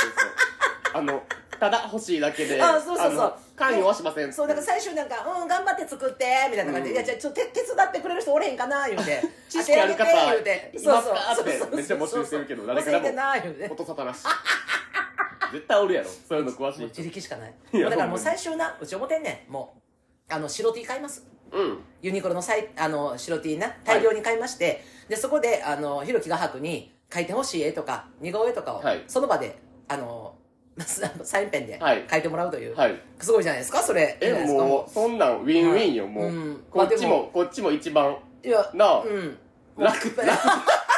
[0.93, 1.21] あの
[1.59, 3.15] ただ欲しいだけであそうそうそう。
[3.15, 6.95] の関与はしませんそうだから最終なんか「うん頑張って作って」みたいな感じで「うん。
[6.95, 10.71] いやじゃあちょっと手手伝ってくれる人おれへんかな」言うて「知識ある方言うて。
[10.77, 11.15] そうそう。
[11.41, 14.19] ってめっちゃ募集してるけどそう誰からも教えてな言うて音沙汰なし
[15.51, 16.09] 絶対おるやろ。
[16.09, 16.87] そういうの詳しい人。
[16.87, 17.53] 自力しかない。
[17.73, 19.51] いやだからもう最終なうち思ってんねん。
[19.51, 19.75] も
[20.29, 21.25] うあの白 T 買います。
[21.51, 21.79] うん。
[22.01, 29.03] ユニクロのさいあの白 T な大量に買いまして、でそこであのひろき画伯に描いてほしい絵とか似顔絵とかを、はい。
[29.07, 29.57] その場で
[29.87, 30.35] あの
[31.23, 32.05] サインペンではい。
[32.05, 33.01] 描いてもらうという、はい。
[33.19, 33.81] すごいじゃないですか？
[33.81, 34.17] それ。
[34.21, 34.63] いいじゃないえですか？
[34.63, 36.63] もうそんなんウィンウィンよもう、うん。
[36.69, 38.17] こっちもこっちも一番。
[38.43, 39.37] いやなあ、うん。
[39.77, 40.31] 楽楽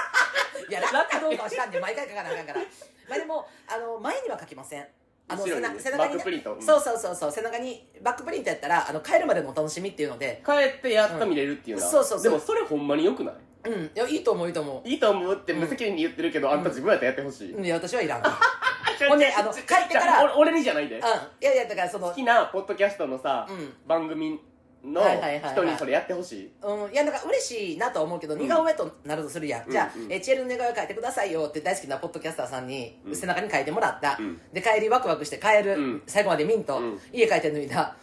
[0.71, 2.61] いや楽かどうかは知らんで毎回書かなあかんから。
[3.09, 4.87] まあでもあの前には書きません。
[5.27, 10.41] あの後ろにね背中にバックプリントうんそうそうそうそう背中にバックプリントやったらあの帰るまでのお楽しみっていうので。
[10.45, 11.93] 帰ってやっと見れるっていうのは、うん。
[11.93, 12.23] そうそうそう。
[12.23, 13.35] でもそれほんまによくない？
[13.69, 13.83] うん。
[13.83, 18.21] いやいいと思ういいと思いいと思うって無責任に言ってるけど、あんた自分やったらやってほしい、ういや私はいらん。
[18.21, 18.29] う ん
[19.09, 20.97] ほんであの帰ってから俺俺にじゃないで。
[20.97, 23.73] いやいやだからその好きなポッドキャストのさ、うん。
[23.87, 24.39] 番組
[24.83, 25.01] の
[25.51, 26.51] 人にそれやってほしい。
[26.61, 33.15] うん、いやなんか嬉しいなとは思うけど、似顔絵となるとするやん、じゃあ、うんうんえーチエルの似顔絵描いてくださいよって大好きなポッドキャスターさんに、うん。
[33.15, 34.41] 背中に書いてもらった、うん。
[34.53, 36.03] で帰りワクワクして帰る、うん。
[36.07, 36.99] 最後までミント、うん。
[37.13, 37.95] 家帰って脱いだ。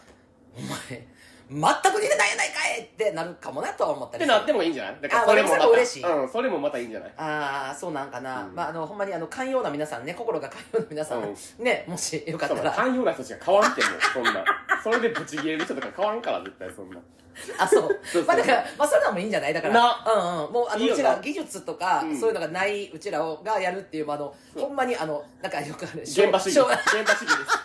[0.55, 1.07] お前
[1.49, 1.65] 全く
[2.01, 2.81] 似てないやないかい！
[2.83, 4.97] ってなるかもなとは思ったりってなってもいいんじゃない？
[5.01, 5.67] だからあそれもまた。
[5.67, 6.03] 嬉しい。
[6.03, 7.13] うんそれもまたいいんじゃない？
[7.17, 8.55] ああそうなんかな、うん。
[8.55, 12.71] まああのほんまにあの寛容な皆さんね心が寛容な皆さん、うねもしよかったら。
[12.71, 14.45] 寛容な人しか変わんってもうそんな。
[14.83, 16.99] それでブチギレる人とか変わんから絶対そんな。
[17.57, 17.99] あそう。
[18.03, 19.53] そうまあだからまあそれなんもいいんじゃない？
[19.53, 20.05] だからな。
[20.05, 20.09] う
[20.43, 20.53] んうん。
[20.53, 22.19] もうあのうちら技術とか、うん。
[22.19, 26.59] そういうのがないうちらをがやるっていうまああのほんまにあのなんかよくある現場主義。
[26.59, 27.59] 現場主義です。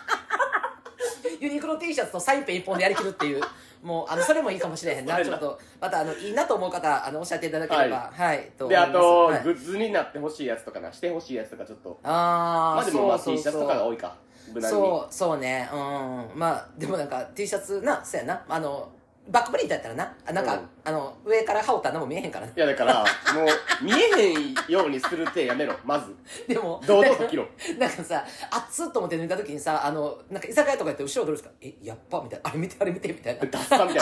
[1.39, 3.41] ユニクロ T シャツとサインペン一本でやりきるっていう
[3.83, 5.23] もうあのそれもいいかもしれへんな。
[5.23, 8.11] ちょっとまたあのいいなと思う方あのおっしゃっていただければ。
[8.13, 8.89] はい、と思いでます。
[8.89, 9.43] あと、はい。
[9.43, 11.99] グッズになってほしいやつとかなしてほしいやつとかちょっと。
[12.03, 13.53] ああまあでもまあそう T シそう。
[13.53, 14.15] そうャツとかが多いか
[14.61, 15.69] そうそうね。
[15.73, 16.39] うん。
[16.39, 18.43] まあでもなんか T シャツなそうやな。
[18.47, 18.89] あの
[19.27, 20.13] バックプリントやったらな。
[20.27, 20.69] あなんか、うん。
[20.83, 22.51] あの上から羽織ったら何も見えへんからな。
[22.51, 23.05] いやだからも
[23.43, 25.75] う見えへんようにするってやめろ。
[25.83, 26.15] まず。
[26.47, 27.47] でも堂々と着ろ
[27.79, 31.53] なんかさ熱っと思って抜いた時にさあのなんか居酒屋とかやって後ろどうですか？
[31.61, 32.21] えやっぱ？
[32.21, 32.49] みたいな。
[32.49, 33.45] あれ見てあれ見てみたいな。
[33.45, 34.01] ダッサみたいな。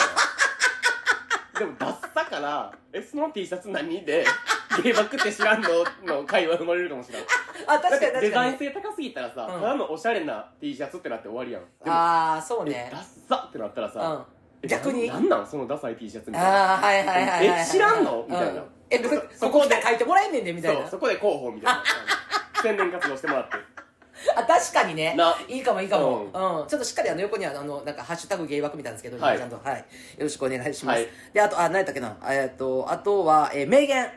[1.60, 4.26] でもダッサからえその T シャツ何で？
[4.84, 5.70] ゲイバックって知らんの？
[6.04, 7.28] の会話生まれるかもしれない
[7.68, 9.62] あ確かにだってデ確かにザイン性高すぎたらさ、うん。
[9.62, 11.62] ただのおしゃれな T シャツってなって終わりやん。
[11.62, 14.26] でもああそうえねダッサってなったらさ、
[14.68, 15.08] 逆に。
[15.08, 16.74] ななんなんそのダサい T シャツみたいな。
[16.74, 18.26] ああはいはいはいはいはいえ知らんの？
[18.28, 18.62] みたいな。
[18.62, 18.68] うん。
[18.90, 20.82] えこれそここで書いてもらえんねんでみたいな。
[20.82, 21.84] そうそこで広報みたいな。
[22.62, 23.56] 宣伝活動してもらって。
[24.38, 25.16] あ確かにね。
[25.16, 25.36] な。
[25.48, 26.32] いいかもいいかも、ううん。
[26.32, 29.38] ちょっとしっかりあの横にはあのなんかハッシュタグゲイ枠みたいなんですけど、はい。
[29.38, 29.60] ちゃんと。
[29.64, 29.78] はい。
[29.80, 29.84] よ
[30.20, 31.10] ろしくお願いします、はい。
[31.34, 32.16] であとあ何やったっけな。
[32.30, 34.10] えっとあとは、えー名言。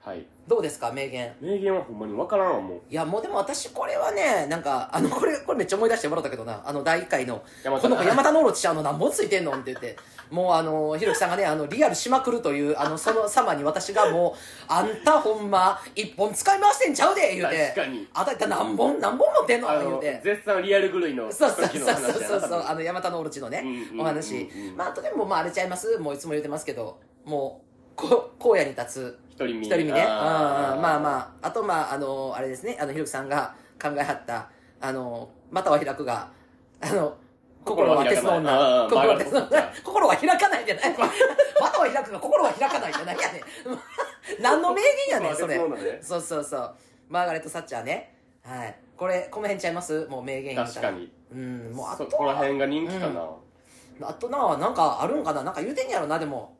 [0.00, 1.32] はいどうですか名言？
[1.40, 2.80] 名言はほんまに分からんわもう。
[2.90, 6.62] いやもうでも私これはねなんかあのこれこれめっちゃ思い出してもらったけどな。
[6.66, 7.82] あの第1回の「山田。
[7.82, 9.96] この子山田ノーロちゃんの何本ついてんの?」って言って。
[10.30, 17.72] もうあのひろきさんがねあのリアルしまくるというあのその様に私がもう「あんたほんま一本使い回してんちゃうで」言うて。
[17.74, 18.08] 確かに。
[18.12, 20.20] あたった何本何本持ってんの?」言うて。
[20.22, 21.94] 絶賛リアル狂いのそうそうそうそう
[22.30, 22.40] そう。
[22.40, 25.98] そうあの山田のオロチのね、うんうんうんうんお話、まああとでもまああれちゃいます。
[25.98, 30.02] もういつも言ってますけどもうこ荒野に立つ一人身一人身ね。
[30.06, 30.80] あー。
[30.80, 32.78] まあまああとまああのあれですね。
[32.80, 34.48] あのひろきさんが考えはった
[34.80, 36.30] あの股は開くが
[36.80, 37.16] あの
[37.64, 40.90] 心は鉄の女心は鉄の女まあ心は開かないじゃない。
[40.90, 43.42] 股は開くが心は開かないじゃないやねん。
[44.42, 45.58] 何の名言やねんそれ。
[46.02, 46.74] そうそうそう
[47.08, 48.14] マーガレット・サッチャーね。
[48.44, 48.76] はい。
[48.96, 50.06] これこの辺ちゃいます？
[50.06, 51.10] もう名言確からに。
[51.32, 51.72] うん。
[51.72, 53.28] もうあそとこら辺が人気かな。
[54.02, 55.42] あとななんかあるんかな？
[55.42, 56.56] なんか言うてんやろなでも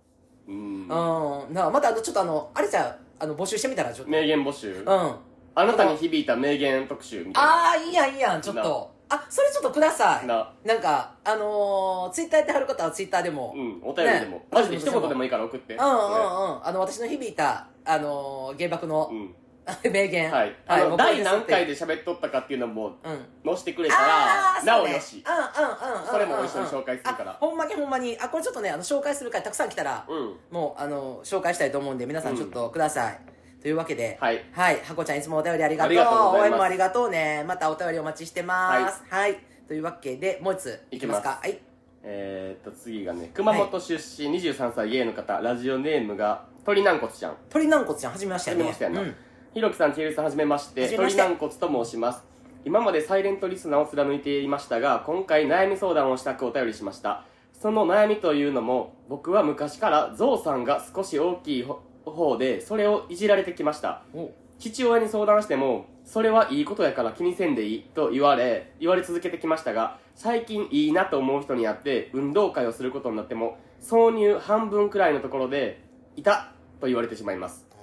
[0.49, 0.55] うん。
[0.55, 4.11] うんなまたあのちょっとあのあれじゃあの募集してみたらちょっと。
[4.13, 4.83] 名言募集。
[4.83, 4.89] うん。
[4.89, 5.19] あ
[5.57, 7.73] あなたに響いた名言特集みたいな。
[7.73, 8.93] あーいいやんいいやんちょっと。
[9.09, 10.27] あそれちょっとください。
[10.27, 10.53] な。
[10.65, 14.39] なんかあのー、ツイッターやってはる方はツイッターでも、うんお便りでも。
[14.39, 14.47] ね。
[14.51, 15.75] マジで一言でもいいから送って。
[15.75, 16.67] うんうんうん。
[16.67, 19.35] あの私の響いたあのー、原爆のう、ん
[19.91, 20.31] 名言。
[20.31, 20.57] はい。
[20.67, 23.27] あのもうこれです第何回で喋っとったかっていうのもうん。
[23.45, 25.25] 載せてくれたらなおよし。
[25.27, 27.31] うんうんうんうんそれも一緒に紹介するから。
[27.33, 28.17] あほんまにほんまに。
[28.21, 30.37] あこれちょっとねあの紹介する回たくさん来たら、うん。
[30.51, 33.19] もうあの紹介したいと思うんで皆さんちょっとください、
[33.63, 34.19] というわけで。
[34.21, 34.45] はい。
[34.53, 34.81] はい。
[34.81, 35.91] ハコちゃんいつもお便りありがとう。
[35.91, 39.03] ありがと応援もありがとうねまたお便りお待ちしてます。
[39.09, 41.23] はい、というわけでもう一ついきます。
[41.23, 41.39] か？
[41.43, 41.59] はい。
[42.03, 45.41] えー、っと次がね熊本出身23歳ゲイの方。
[45.41, 47.37] ラジオネームが鳥軟骨ちゃん。
[47.49, 48.65] 鳥軟骨ちゃんはじめましてやね。
[48.65, 49.01] はじめましてやな。
[49.01, 49.17] うん
[49.55, 50.97] ひろきさん、ちえるさん、はじめまして。
[50.97, 52.25] 鳥軟骨と申します。
[52.65, 57.25] 今までサイレントリスナーを貫いていましたが、今回悩み相談をしたくお便りしました。
[57.53, 64.03] その悩みというのも、僕は昔からゾウさんが少し大きいほ方で、それをいじられてきました。
[64.13, 75.81] お父親に相談しても、それはいいことやから気にせんでいいと言われ、言われ続けてきましたが、最近いいなと思う人に会って運動会をすることになっても、挿入半分くらいのところで、
[76.17, 77.74] いたと言われてしまいます。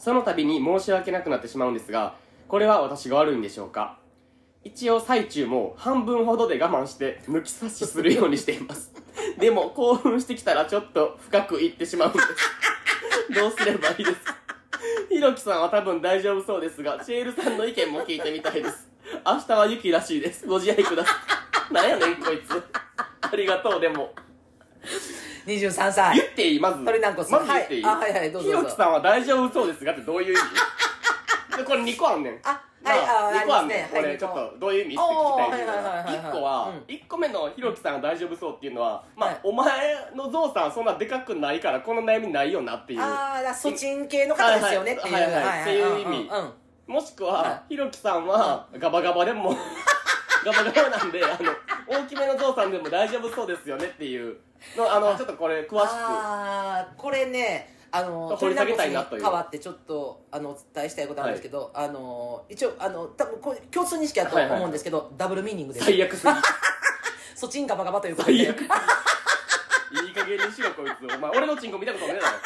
[0.00, 2.14] その度に申し訳なくなってしまうんですが、
[2.48, 3.98] これは私が悪いんでしょうか？
[4.64, 8.92] 一応最中も半分ほどで我慢して抜き差しするようにしています。
[9.38, 12.26] でも興奮してきたらちょっと深くいってしまうんです。
[13.34, 14.34] どうすればいいですか？
[15.08, 18.88] ひろきさんは多分大丈夫そうですが、チエルさんの意見も聞いてみたいです。
[19.26, 20.46] 明日は雪らしいです。
[20.46, 21.12] ご自愛くださ
[21.70, 21.74] い。
[21.74, 22.62] なんやねんこいつ。
[23.20, 24.14] ありがとう、でも。
[25.58, 26.16] 23歳。
[26.16, 26.84] 言っていいまず。
[26.84, 27.94] 鳥軟骨まず言っていい、はい。
[27.94, 30.36] あはいはいどうぞひろきさんは大丈夫そうですがってどういう意
[31.50, 31.56] 味？
[31.58, 32.38] でこれ2個あんねん。
[32.42, 35.70] あはいまあ、あ2個あんねん、これちょっとどういう意味って聞きたいんだけど。
[35.70, 36.14] おーはいはいはいはいはい。
[36.16, 36.94] 1個は、うん。
[36.94, 39.40] 1個目のひろきさんが大丈夫そうっていうのはまあ、はい。
[39.42, 39.68] お前
[40.16, 43.00] のゾウさんそんなでかくないからこの悩みないよなっていう。
[43.02, 45.14] ああだソチン系の方ですよねっていう。
[45.14, 46.30] はいはいはいはいっていう意味。
[46.86, 49.54] もしくは、はひろきさんはガバガバでも
[50.44, 51.36] ガバガバなんであの
[51.90, 54.36] 大きめのゾウさんでも大丈夫そうですよねっていう
[54.76, 55.90] のあのちょっとこれ詳しく。
[55.92, 59.22] あーこれねあの掘り下げたいなという。
[59.22, 65.86] 変わってちょっとあのお伝えしたいことなんですけど、あの一応あの多分これ共通認識だと思うんですけど、ダブルミーニングです。
[65.86, 66.32] 最悪すぎ
[67.34, 68.36] そチンガバガバということで。
[68.36, 68.64] 最悪い
[70.10, 71.12] い加減にしろこいつ。
[71.12, 72.38] お前俺のチンコ見たことねえだろ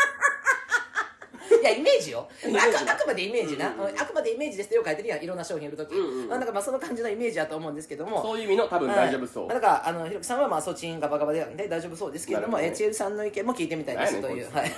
[1.65, 2.29] いやイメージよ。
[2.45, 3.99] あくあくまでイメージな、うんうんうん。
[3.99, 6.29] あくまでイメージですってよく書いてるやんいろんな商品売るとき、うんうん。
[6.29, 8.21] まあなんかまあその感じのイメージだと思うんですけども。
[8.21, 14.73] そういう意味の多分大丈夫そう、はい、だからあのひろきさんはまあそちんガバガバでで大丈夫そうですけれどもどえちえるさんの意見も聞いてみたいですという、はい、い。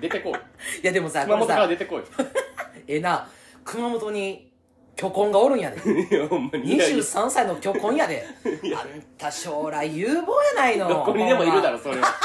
[0.00, 0.32] 出てこい。
[0.86, 2.02] やでもさ熊本から出てこい。
[2.86, 3.28] ええな。
[3.64, 4.52] 熊本に
[4.96, 5.78] 巨根がおるんやで。
[6.10, 6.74] いやほんまに。
[6.74, 8.24] いやいや23歳の巨根やで。
[8.76, 10.88] あんた将来有望やないの。
[10.88, 12.08] どこにでもいるだろそれは。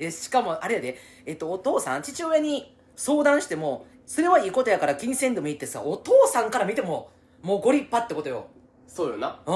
[0.00, 7.10] えしかもあれやで、えっと、お父さん父親に相談してもそれはいいことやから気にせんでもいいってさお父さんから見ても
[7.42, 8.46] もうご立派ってことよ。
[8.86, 9.40] そうよな。
[9.46, 9.54] うん。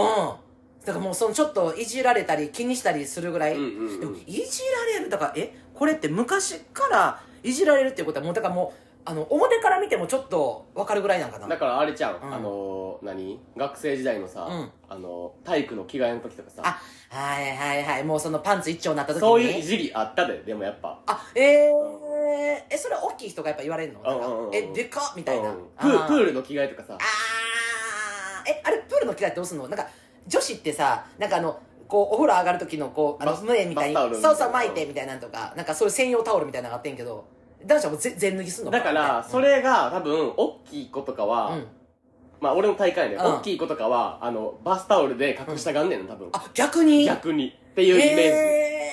[0.85, 4.01] だからもうそのちょっといじられたり気にしたりするぐらい、うんうんうん。
[4.01, 5.55] でもいじられるだからえ？
[5.75, 11.47] これって昔からいじられるっていうことはもうだからもうあの表から見てもちょっと分かるぐらいなんかな。
[11.47, 12.35] だからあれちゃん、うん。
[12.35, 13.39] あの何？
[13.57, 14.71] 学生時代のさ、うん。
[14.89, 16.63] あの体育の着替えの時とかさ。
[16.65, 16.81] あ
[17.15, 18.05] はいはいはい。
[18.05, 20.99] もうそのパンツ一丁になった時にそういういじりあったででもやっぱ。
[21.07, 24.01] あえー、えそれ大きい人がやっぱ言われるの？
[24.03, 24.55] なんかうんうんうん。
[24.55, 26.95] えでかっみたいな、うんプーあプールの着替えとかさ。
[26.95, 28.51] あー。
[28.51, 29.69] えあれプールの着替えってどうすんの？
[29.69, 29.87] なんか
[30.27, 33.95] 女子ってさなんかあのこうお風呂上がる時のこうあのバス胸みたいに。
[33.95, 34.39] バスタオルみたいうな。
[34.39, 35.53] そそう巻いてみたいなんとか。
[35.55, 37.27] なんかそういう専用タオルみたいなのがあってんけど
[37.67, 41.67] 男子はもうぜ全脱ぎすんのだからそれが多分大きい子とかは、うん。
[42.41, 43.23] まあ俺の大会で、うん。
[43.37, 47.05] 大きい子とかはあのバスタオルで隠したがんねんの多分、あ逆に？
[47.05, 47.49] 逆に。
[47.49, 48.91] っていうイメージ、え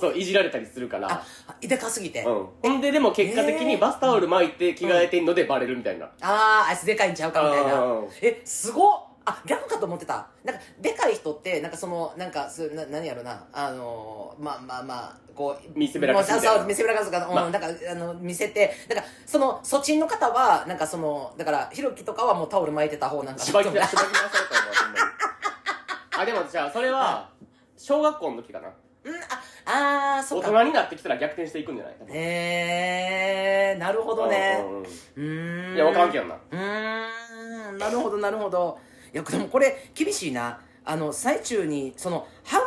[0.00, 1.08] そういじられたりするから。
[1.08, 1.26] ー、あ
[1.60, 3.64] でかすぎて、うん、ほんででも結果的えー。
[3.64, 7.82] にバスタオル巻いて着替えてんのでバレるみたいな、あああいつでかいんちゃうかみたいな。
[7.82, 8.08] うん。
[8.22, 10.26] えすごっあ逆かと思ってた。
[10.44, 13.44] なんかでかい人ってなんかそのなんかすな何やろな。
[13.52, 25.04] あのーまあまあまあこう見せびらかすそう見せびらかすとか、まあうん、なんかあの見せてなんかそのそちんの方はなんかそのだからひろきとかはもうタオル巻いてた方なんかなしばきなしばきなさいと思うほんまに
[26.22, 27.28] あでもじゃあそれは
[27.78, 28.68] 小学校の時かな。
[29.04, 29.14] うん
[29.64, 31.94] ああーそ大うか人になってきたら逆転していくんじゃない？
[32.10, 34.64] へえなるほどね。
[35.16, 35.74] うん。
[35.74, 36.36] いやわからんけどな。
[36.50, 38.78] うーんなるほどなるほど
[39.12, 40.60] いやでもこれ厳しいな。
[40.84, 42.66] あの最中にその半分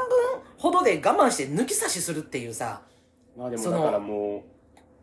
[0.58, 2.82] ほどで我慢して抜き差しするっていうさ
[3.38, 4.42] まあでもだからもう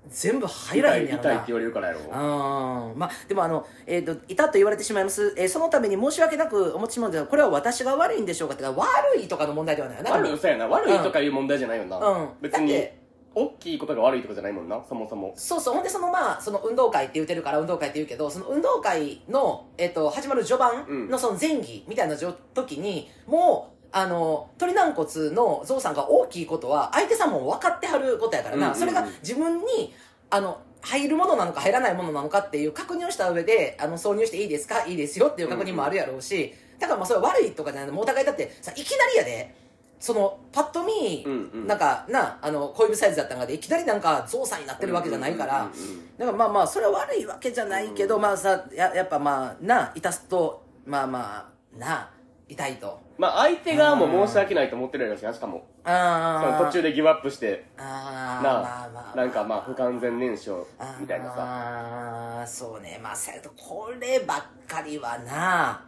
[0.08, 1.22] 全部入らへんやろな。
[1.22, 2.00] 痛い痛いって言われるからやろ。
[2.00, 9.98] うんまあでもあの、えー、といたと言われてしまいます、えーそのために申し訳なく思ってしまうんですがこれは私が悪いんでしょうかってか悪いとかの問題ではない。
[9.98, 10.66] よな悪いそうやな。
[10.66, 12.28] 悪いとかいう問題じゃないよな、うん。
[12.40, 12.88] 別に
[13.34, 15.32] 大きいことが悪いとかじゃないもんなそもそも。
[15.36, 15.74] そうそう。
[15.74, 28.80] ほんでそのまあその運動会って言ってるから運動会って言うけどその運動会の、えっと始まる序盤のその前期みたいなじょ時にもうあの鳥軟骨のゾウさんが大きいことは相手さんも分かってはることやからな、うんうんうん。
[28.80, 29.94] それが自分に
[30.30, 34.84] あの入るものなのか入らないものなのかっていう確認をした上であの挿入していいですか？
[34.86, 37.90] いいですよっていう確認もあるやろうし、だからまあそれは悪いとかじゃない。
[37.92, 39.54] もうお互いだってさいきなりやで
[40.02, 41.66] そのパッと見、うんうん。
[41.68, 46.18] なんかなあの小指サイズだったんがでいきなりなんかゾウさんになってるわけじゃないから、うんうんうんうん。
[46.18, 52.10] だからまあまあそれは悪いわけじゃないけど、まあさややっぱまあな致すとまあまあな
[52.48, 53.00] 痛いと。
[53.16, 55.64] まあ相手側も申し訳ないと思ってるやろしなしかも。
[55.84, 57.64] そあの途中でギブアップして。
[57.78, 59.16] あーなあまあまあ。
[59.16, 60.66] なんかまあ不完全燃焼
[60.98, 61.34] みたいなさ。
[61.38, 62.98] ああそうね。
[63.00, 65.84] まあせやけどこればっかりはな。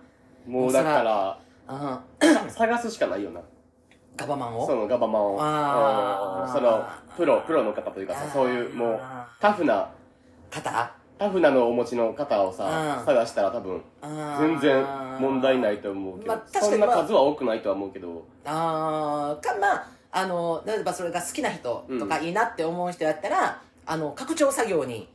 [0.47, 2.51] もうだからうん。
[2.51, 3.41] 探すしかないよな
[4.17, 4.67] ガバマンを？
[4.67, 5.39] そのガバマンを。
[6.53, 6.85] その
[7.17, 9.01] プロプロの方というかさそういうもう
[9.41, 9.91] タフな
[10.51, 13.07] 肩タフなのをお持ちの方をさうん。
[13.07, 13.83] 探したら多分
[14.39, 14.85] 全然
[15.21, 18.27] 問題ないいと思うけど、まあ確かにそんな数は多くないとは思うけど。
[18.45, 19.47] あー。
[19.47, 25.09] かまああの例えばそれが好きな人とかいいなって思う人やったら、あの拡張作業に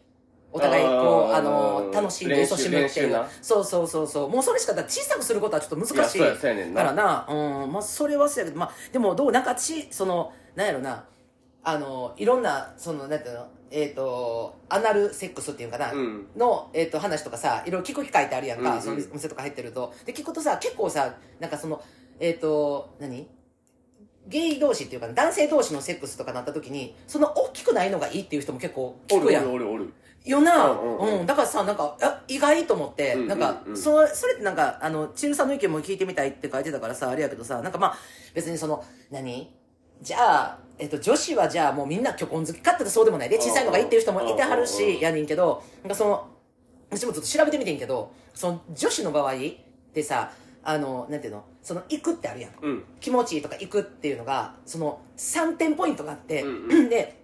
[0.51, 3.25] お互いこうあの楽しんで勤しむっていう。
[3.41, 4.29] そうそうそうそう。
[4.29, 6.19] もうそれしかだ小さくすることはちょっと難しい
[6.73, 7.27] からな。
[7.29, 7.71] うん。
[7.71, 11.05] まあそれはそうやけどまあでもどうなんかちそのなんやろな。
[11.61, 13.47] あのいろんなそのなんていうの？
[13.69, 16.27] えっ、とアナルセックスっていうかな、うん。
[16.35, 18.81] の、えー、と話とかさいろいろ聞く機会ってあるやんか、うんうん。
[18.81, 19.93] そのお店とか入ってると。
[20.05, 21.81] で聞くとさ結構さなんかその
[22.19, 23.27] えっ、と何？
[24.27, 29.43] ゲイ同士っていうか男性同士のセックスとかなった時にその大きくないのがいいっていう人も結構聞くやん。
[29.43, 29.93] るおるおる
[30.25, 31.19] よな、ううんんうん。
[31.19, 31.25] うん。
[31.25, 33.27] だからさなんかあ意外と思って、うんうんうん。
[33.27, 37.97] なんかそそれってなんかあの千鶴さんの意見も聞いてみたいって書いてたからさあれやけどさなんかまあ
[38.33, 39.53] 別にその何？
[40.01, 44.67] じゃあ、えっと、女子はじゃあもうみんな虚婚好きかってそうでもないで小さいのがいいっていう人もいてはるうんうんうん。
[44.67, 46.27] しやねんけどなんかその
[46.89, 49.37] 私もちょっと調べてみてんけどその女子の場合っ
[49.93, 50.31] てさ
[50.63, 51.45] あのなんていうの？
[51.61, 52.51] その行くってあるやん。
[52.61, 52.83] うん。
[52.99, 57.19] 気持ちいいとか行くっていうのがその3点ポイントがあって、うんで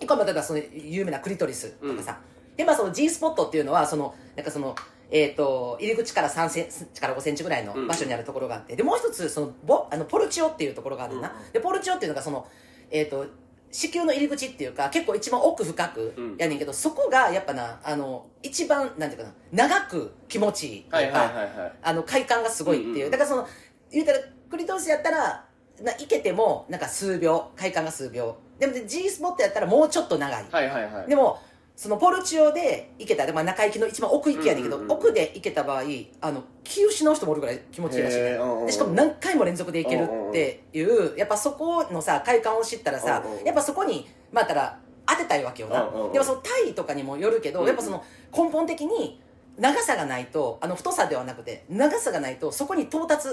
[0.00, 2.20] 一個は例えばその有名なクリトリスとかさ、
[2.58, 4.76] でまあその G スポットっていうのはそのなんかその
[5.10, 11.52] えー、と入り口から3センチから5センチぐらいの場所にあるところがあって、でもう一つそのボあのポルチオっていうところがあるんだな、うん。
[11.52, 12.46] でポルチオっていうのがその、
[12.90, 13.24] えー、と
[13.70, 16.36] 子宮の入り口っていうか結構一番奥深くうん。
[16.36, 21.72] やねんけど、そこがやっぱなあの一番なんていうかな長く気持ちいいとか、はいはいはいはい。
[21.82, 23.48] あの快感がすごいっていう、うんうんだからその
[23.90, 24.18] 言うたら
[24.50, 25.46] クリトリスやったら
[25.80, 28.36] ないけてもなんか数秒快感が数秒。
[28.58, 31.08] でも G スポットやったらもうちょっと長い、はいはいはい。
[31.08, 31.40] でも
[31.78, 33.24] そのポルチオで行けた。
[33.24, 35.82] ら、まあ、中行きの一番奥行きやねんけど、うんうんうん奥で行けた場合
[36.20, 45.88] あの気失う人もおるぐらい気持ちいいらしいねでしかも何回も連続で行けるっていうやっぱそこのさ快感を知ったらさやっぱそこにまあたら当てたいわけよな。
[46.12, 48.02] でもその体位とかにもよるけどやっぱその
[48.36, 49.20] 根本的に
[49.56, 53.28] 長さがないとあの太さではなくて長さがないとそこに到達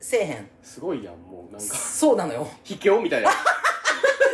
[0.00, 0.48] せえへん。
[0.62, 1.76] すごいやんもうなんか。
[1.76, 2.48] そうなのよ。
[2.64, 3.30] 秘境みたいな。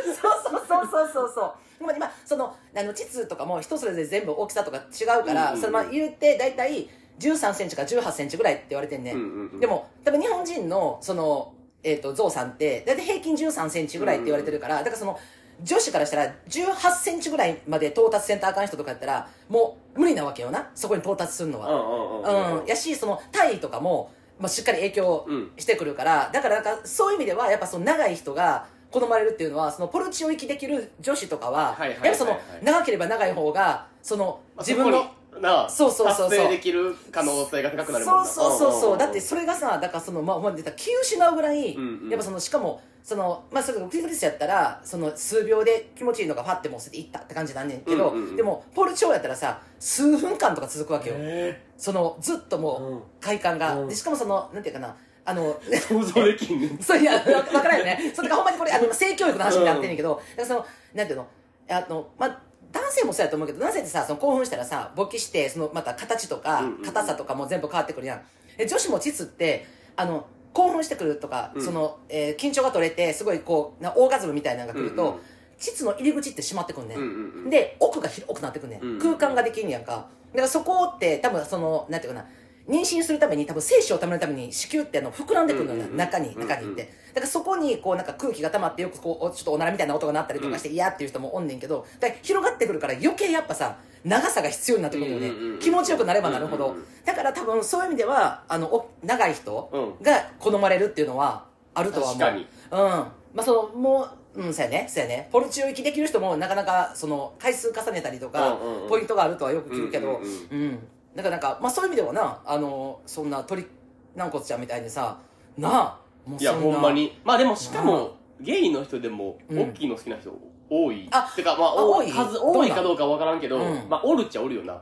[0.06, 6.88] そうそうそうそうそうそうでも今そのあの膣とかも人それぞれ全部大きさとか違うから、うんうんうんそれまあ言って大体
[7.18, 15.18] 1 3センチから1 8ンチぐらいって言われてんね、うんうんうんでも多分日本人のその、えー、とゾウさんって大体平均1 3センチぐらいって言われてるから、だからその
[15.62, 25.50] 女子からしたら1 8センチぐらいまで到達せんとあかん人とかやったらもう無理なわけよなそこに到達するのは、うんうんうんうんうん、やしその体位とかも、まあ、しっかり影響うん。
[25.56, 32.08] してくるから、だからなんかそういう意味ではやっぱその長い人が好まれるっていうのはそのポルチオ行きできる女子とかははいはいはいはい。
[32.08, 36.30] やっぱその長ければ長い方がそのまあ自分のそこになあそうそうそうそう。
[36.30, 38.24] 達成できる可能性が高くなるもんな。
[38.24, 38.98] そうそうそうそう。
[38.98, 42.08] だってんそれがさだからそのまあまあ出た気失うぐらい、うんうん。
[42.08, 48.36] やっぱそのしかもそのまあそれクリスやったらその数秒で気持ちいいのがファってもう捨てていったって感じなんねんけど、うんうんうん。
[48.36, 51.16] でもポルチオやったらさ数分間とか続くわけよ。
[51.18, 52.62] へそのずっとうん。
[52.62, 53.88] もう快感が、うん。
[53.88, 54.96] でしかもそのなんていうかな
[55.28, 58.12] あのえ想像できんねん そういや、わわからんよね。
[58.14, 61.26] それからほんまにこれ、あの、性教育の話になってんねんけど、だからその、なんていうの、
[61.68, 68.22] あの、まあ、男性もそうやと思うけど、男性ってさ、その興奮したらさ、勃起して、その、また形とか硬さとかも全部変わってくるやん。
[68.56, 75.20] え女子も膣って、あの、興奮してくるとか、うんその、えー緊張が取れて、すごいこう、なオーガズムみたいなのが来ると、うんうん
[75.60, 76.98] 膣の入り口って閉まってくんねん。
[76.98, 77.10] うんうん
[77.44, 78.80] うんで、奥が広くなってくんねん。
[78.80, 80.08] うん空間ができんやんか。
[80.30, 82.28] だからそこって、多分その、なんていうかな、
[82.68, 86.82] 妊娠するために、多分精子を貯めるために子宮ってあの膨らんでくるのよ、うんうんうん中に、うんうん中に行って。
[87.08, 95.58] だからそこに、こうなんか空気が溜まってよくこう、おちょっとおならみたいな音が鳴ったりとかして嫌っていう人もおんねんけど、だ広がってくるから余計やっぱさ、長さが必要になってくるよねうんうんうん。
[95.58, 96.86] 気持ちよくなればなるほどうんうんうん。
[97.04, 102.18] だから多分そういう意味では、あの、お長い人うんが好まれるっていうのはあるとは思う。
[102.18, 102.78] 確かにうん。
[102.78, 105.28] まあその、もう、うん、そうやね、そうやね。
[105.32, 110.78] ポルチオ行きできる人もなかなか、その、回数重ねたりとか、うんうんうんポイントがあるとはよく聞くけど、ううんん、
[111.18, 113.66] だからなんか、まあそういう意味ではな、あの、そんな鳥
[114.14, 115.18] 軟骨ちゃんみたいにさ、
[115.56, 116.92] なあ、もういやほんま。
[116.92, 117.20] に。
[117.24, 119.58] まあでもしかもゲイの人でもうん。
[119.58, 120.32] 大きいの好きな人
[120.70, 121.08] 多い。
[121.10, 123.88] あてかまああ多多い数多いかどうかわからんけどうん。
[123.88, 124.80] まあおるっちゃおるよな。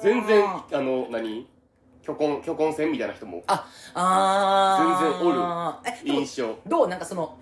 [0.00, 1.48] 全然あの何？
[2.04, 3.42] 虚婚虚婚戦みたいな人も。
[3.48, 5.00] あ、あー。
[5.00, 6.20] 全然おる。
[6.20, 6.54] 印象。
[6.64, 6.88] どう？
[6.88, 7.36] なんかその、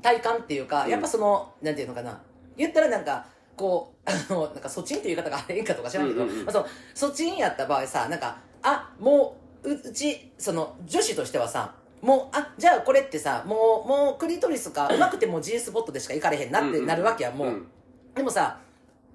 [0.00, 2.20] 体感っていうか、うんやっぱその、なんていうのかな。
[2.56, 3.24] 言ったらなんか、
[3.56, 6.44] こう、 あの、なんか、そちんっていう言い方がええんかとか知らんけど、うんうんうん。
[6.44, 17.48] まあ、その、そちんやった場合さ、なんか、あ、もう、ううち、その、女子としてはさ、もう、あ、じゃあこれってさ、もう、もうクリトリスか、うまくても G スポットでしか行かれへんなってなるわけや、もう。
[17.50, 17.68] ん。
[18.14, 18.58] でもさ、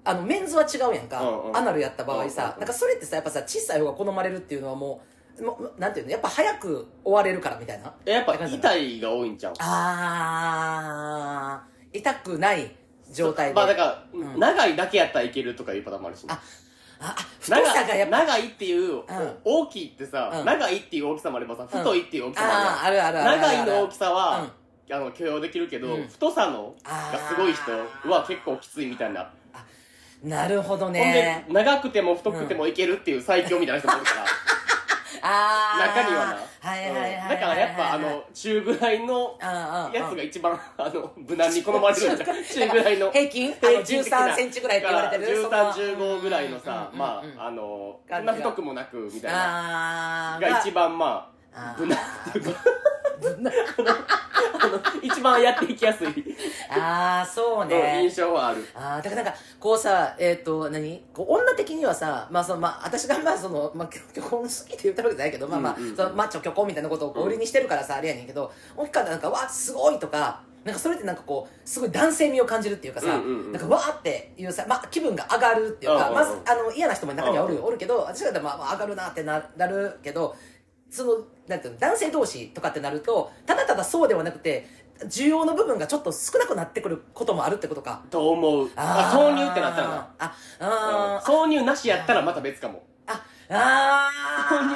[0.04, 1.20] あの、メンズは違うやんか。
[1.20, 1.56] うんうん。
[1.56, 2.60] アナルやった場合さ、うんうんうん。
[2.60, 5.02] なんかそれってさ、やっぱさ、小さい方が好まれるっていうのはも
[5.38, 7.92] う、もうなんていうのやっぱ早く終われるからみたいな。
[8.04, 9.52] えやっぱ痛いが多いんちゃう？
[9.60, 12.74] あー、痛くない
[13.10, 13.54] 状態で。
[13.54, 14.40] まあだからうん。
[14.40, 16.28] 長いだけやったらいけるとかいうパターンもあるしね。
[16.30, 16.40] あ
[17.00, 19.02] あ、あ太さがやっぱ、長いっていう、
[19.44, 20.44] 大きいってさ、うん。
[20.44, 22.52] 長いっていう大きさもあればさ、太いっていう大きさも
[22.84, 23.06] あるやん。
[23.06, 23.40] あー、あるあるあるある。
[23.40, 24.50] 長いの大きさは、うん。
[24.90, 26.08] あの許容できるけど、うん。
[26.08, 27.72] 太さのあーがすごい人
[28.10, 29.30] は結構きついみたいな、
[30.22, 31.46] なるほどほんでね。
[31.48, 34.24] 長くても太くてもいけるっていう最強みたいな人もいるから。
[35.78, 43.52] 中にはな、はいはいはいだからやっぱあの中ぐらいのあやつが一番あの無難に好まれるんじゃん中ぐらいの平均？
[43.52, 44.18] あの平均的な。
[44.18, 45.42] 13センチぐらいって言われてる？
[45.42, 48.32] だから1315ぐらいのさ、うんまうんうんああのそ感じが。
[48.32, 50.38] んな太くもなくみたいな。
[50.40, 51.38] が一番まあ。
[51.78, 51.98] 無難
[52.30, 52.60] っていうか
[54.60, 56.08] あの一番やっていきやすい。
[56.70, 58.66] ああそううんね印象はある。
[58.74, 61.02] ああだからなんかこうさえっ、と何？
[61.12, 65.96] こう女的にはさまあそのまあ私がまあそのまあ虚婚好きって言ったわけじゃないけどまあまあ、うんうんうん。
[65.96, 73.52] そのマッチョ虚婚みたいなことを売りにしてるからさ、あれやねんけど大きかったらなんかわあすごいとかなんかそれってなんかこうすごい男性味を感じるっていうかさ、うんうんうん。
[73.52, 76.14] なんかわーっていうさ、まあ、気分が上がるっていうか、うんうんうん。
[76.14, 80.36] まずあの嫌な人も中にはおる,、うんうんおるけど私だったらまあまあ上がるなってななるけど
[80.90, 81.12] その
[81.46, 84.66] なんていうの男性同士とかってなるとただただそうではなくて
[85.06, 88.02] 需要の部分がちょっと少なくなってくることもあるってことか。
[88.10, 88.70] と思う。
[88.74, 89.18] あー。
[89.18, 91.32] 挿入ってなったらなああー。
[91.32, 92.82] うん挿入なしやったらまた別かも。
[93.06, 94.10] ああ
[94.50, 94.74] 挿入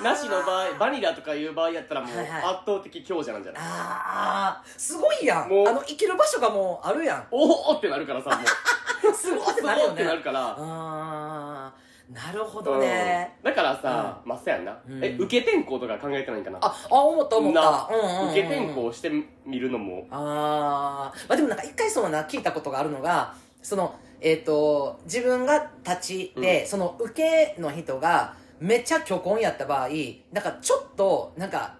[0.00, 3.62] ーなしの場合バニラとかいう場合やったらもうはいはい圧倒的強者なんじゃない？
[3.62, 5.48] ああすごいやん。
[5.48, 7.26] もうあの生きる場所がもうあるやん。
[7.30, 8.38] おおってなるからさもう。
[9.14, 10.40] すごいってなるよそうってねなるから。
[10.40, 11.72] ああ
[12.10, 13.36] なるほどね。
[13.42, 13.50] うん。
[13.50, 15.04] だからさ、まあそうやんな、うん。
[15.04, 16.58] え受け転校とか考えてないんかな？
[16.60, 17.60] ああ思った思った。
[17.60, 19.10] なうんうんうん受け転校して
[19.46, 20.06] みるのも。
[20.10, 29.88] あー、まあでもなんか一回そうな聞いたことがあるのがそのえっ、と自分が立ちで、その受けの人がめっちゃ虚婚やった場合
[30.32, 31.76] なんかちょっとなんか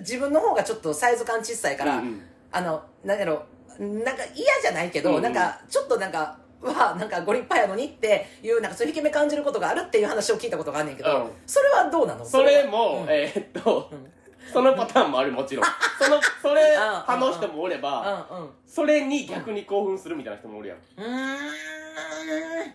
[0.00, 2.22] 自分の方がちょっとサイズ感小さいから、うんうん。
[2.50, 3.44] あのなんやろ
[3.78, 5.22] なんか嫌じゃないけど、うんうん。
[5.22, 11.30] なんかちょっとなんかうわなんかご立派やのにっていうなんかそういう引け目感じることがあるっていう話を聞いたことがあんねんけど、うん。
[11.46, 12.24] それはどうなの？
[12.24, 13.06] それも、うん。
[13.08, 14.12] えーっと、うん
[14.50, 15.64] そのパターンもあるもちろん。
[16.00, 16.72] そのそれん。
[16.72, 18.50] 派の人もおれば、うんうん。
[18.66, 22.74] それに逆に興奮するみたいな人もおるやん、うーん。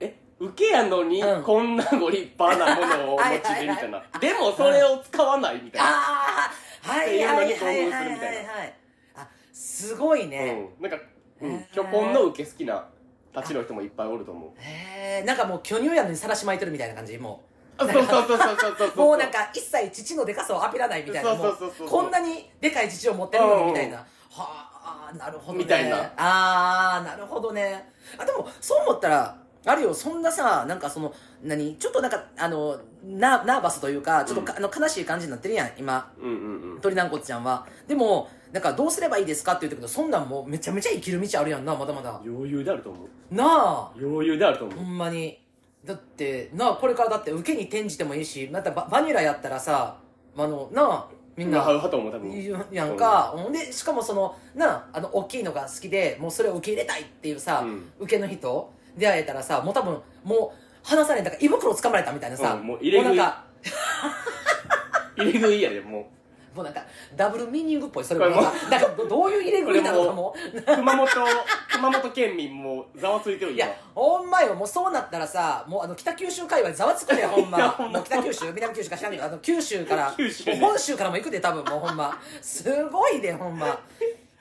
[0.00, 1.42] え受けやのにうん。
[1.42, 4.02] こんなご立派なものをお持ちでみたいな。
[4.20, 6.50] でもそれを使わないみたいな、あ
[6.84, 8.52] あはいはいはいはいはいっていうのに興奮するみたいな。
[8.52, 8.74] はい
[9.16, 11.04] あすごいね、うん、なんか、
[11.40, 11.52] うん。
[11.52, 12.86] へー、虚婚の受け好きな
[13.32, 14.50] たちの人もいっぱいおると思う。
[14.58, 17.48] へえなんかもう巨乳やのにさらし巻いてるみたいな感じもう。
[17.80, 18.98] そうそうそうそうそうう。
[18.98, 21.36] もうなんか一切父のでかさをアピらないみたいな。
[21.36, 25.64] そうそうそうそうもこんなにでかい父を持ってるのにみたいな、うんはあなるほどね。
[25.64, 25.96] みたいな。
[26.16, 27.92] ああなるほどね。
[28.18, 29.94] あでもそう思ったらあるよ。
[29.94, 31.12] そんなさなんかその
[31.42, 31.76] 何？
[31.76, 36.10] ちょっとなんかあのナナーバスというかちょっとか、あの悲しい感じになってるやん今。
[36.20, 36.80] うんうんうん。
[36.80, 37.66] 鳥団子ちゃんは。
[37.86, 42.20] でもなんかどうすればいいですかって言ってくるけどそんなんもうめちゃめちゃ生きる道あるやんなまだまだ。
[42.24, 43.34] 余裕であると思う。
[43.34, 43.92] なあ。
[44.00, 44.78] 余裕であると思う。
[44.78, 45.42] ほんまに。
[45.84, 49.96] だってなあこれからだって受けに転じてもいいしまたババニラやったらさ
[50.36, 51.62] あのなあみんな。
[51.62, 63.44] 買う派と思う多分言うやんか、ほんでしかもそのなああの大きいのが好きでもうそれを受け入れたいっていうさ、うん受けの人出会えたらさもう多分もう離されんだから胃袋掴まれたみたいなさ、うんもう入れ食いなんか
[65.16, 66.10] 入れ食いやでも
[66.58, 66.82] もうなんか
[67.14, 68.42] ダブルミーニングっぽいそれも。
[68.42, 68.52] なんか
[68.96, 70.34] どどういう入れ食いなのかも。
[70.52, 71.08] う熊本
[71.70, 77.76] 熊本県民もざわついてる今いやほんまよもうそうなったらさもうあの北九州界隈ざわつくでほんま。
[78.04, 80.12] 北九州南九州か知らんけどあの九州から
[80.58, 82.20] 本州からも行くで多分もうほんま。
[82.42, 83.78] すごいでほんま。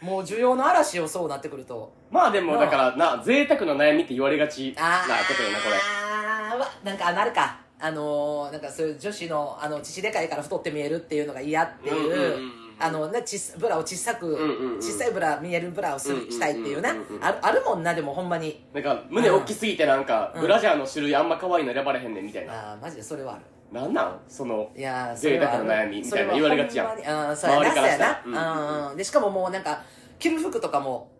[0.02, 1.94] もう需要の嵐をそうなってくると。
[2.10, 5.76] まあでもだからな贅沢の悩みって言われがちなあことよなこれ。
[5.76, 14.36] あーうわなんかあなるかあのー、なんかそういう女子のあの乳でかいから太って見えるっていうのが嫌っていう,、あのねちっブラを小さく、
[14.82, 16.90] 小さいブラ見えるブラをする、したいっていうね、
[17.22, 18.64] あるあるもんなでもほんまに。
[18.74, 22.54] なんか胸大きすぎてなんかうんブラジャーの種類あんま可愛いの選ばれへんねんみたいな。
[22.54, 23.44] ああマジでそれはある。
[23.72, 24.20] なんなん？
[24.28, 26.88] そのいやー贅沢な悩みみたいな言われがちやん。
[26.88, 28.98] あーそうやなそうやな、うんうん。
[28.98, 29.84] でしかももうなんか
[30.18, 31.12] 着る服とかも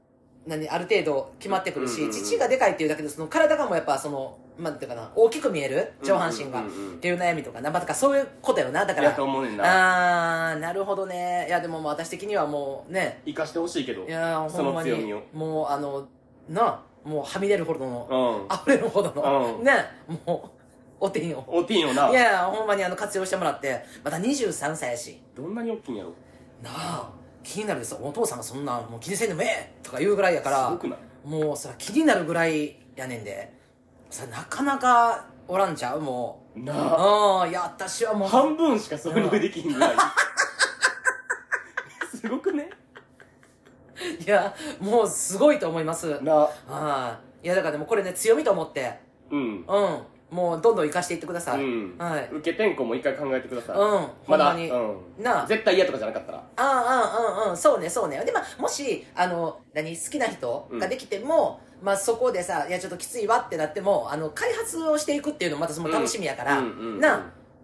[0.48, 6.66] 何ある程度決まってくるし、父がでかいっていうだけでその体がもうやっぱそのなんていうかな大きく見える上半身が、っ
[7.00, 8.86] ていう悩みとかなまあだからそういうことよな。
[8.86, 10.52] だかやらと思うねんな。
[10.52, 11.46] あーなるほどね。
[11.48, 13.22] いやでも私的にはもうね。
[13.26, 14.90] 生かしてほしいけどいやほんまに。
[14.90, 15.22] の強みを。
[15.34, 16.08] もうあの
[16.50, 18.56] なもうはみ出るほどの、うん。
[18.58, 19.66] 溢れるほどの、うん。
[19.66, 19.74] ね
[20.26, 20.50] もう
[21.00, 22.10] お手にをおティーンよな。
[22.10, 23.84] いやいやほんまにあの活用してもらって。
[24.04, 25.22] また23歳やし。
[25.36, 26.10] どんなに大きいんやろ？
[26.64, 27.12] なあ
[27.48, 28.00] 気になるですよ。
[28.02, 31.00] お父さんがそんなもう気にせんでもええとか言うぐらいやからすごくない？
[31.26, 33.54] もうさ気になるぐらいやねんで。
[34.10, 36.02] さなかなかおらんちゃう？
[36.02, 36.60] もう。
[36.60, 37.44] なあ。
[37.44, 38.30] うんいや私はもう。
[38.30, 39.96] 半分しか挿入できひんぐらい。
[42.20, 42.70] すごくね？
[44.26, 46.20] いやもうすごいと思います。
[46.22, 46.34] な
[46.68, 49.00] はいいやだからでもこれね強みと思って。
[49.32, 49.40] うん。
[49.40, 49.44] う
[49.80, 51.98] んもうどんどん生かしていってください、うん。
[51.98, 52.30] はい。
[52.32, 53.78] 受け転校も一回考えてください。
[53.78, 54.70] うんまだほんまに。
[54.70, 55.24] うん。
[55.24, 55.48] なあ。
[55.48, 56.38] 絶対嫌とかじゃなかったら。
[56.38, 58.22] ああうんうんうんそうねそうね。
[58.26, 67.00] でまあもしあの何好きな人ができても、まあそこでさいやちょっときついわってなってもあの開発をしていくっていうのもまたその楽しみやから、うんうんうん。
[67.00, 67.18] なあ。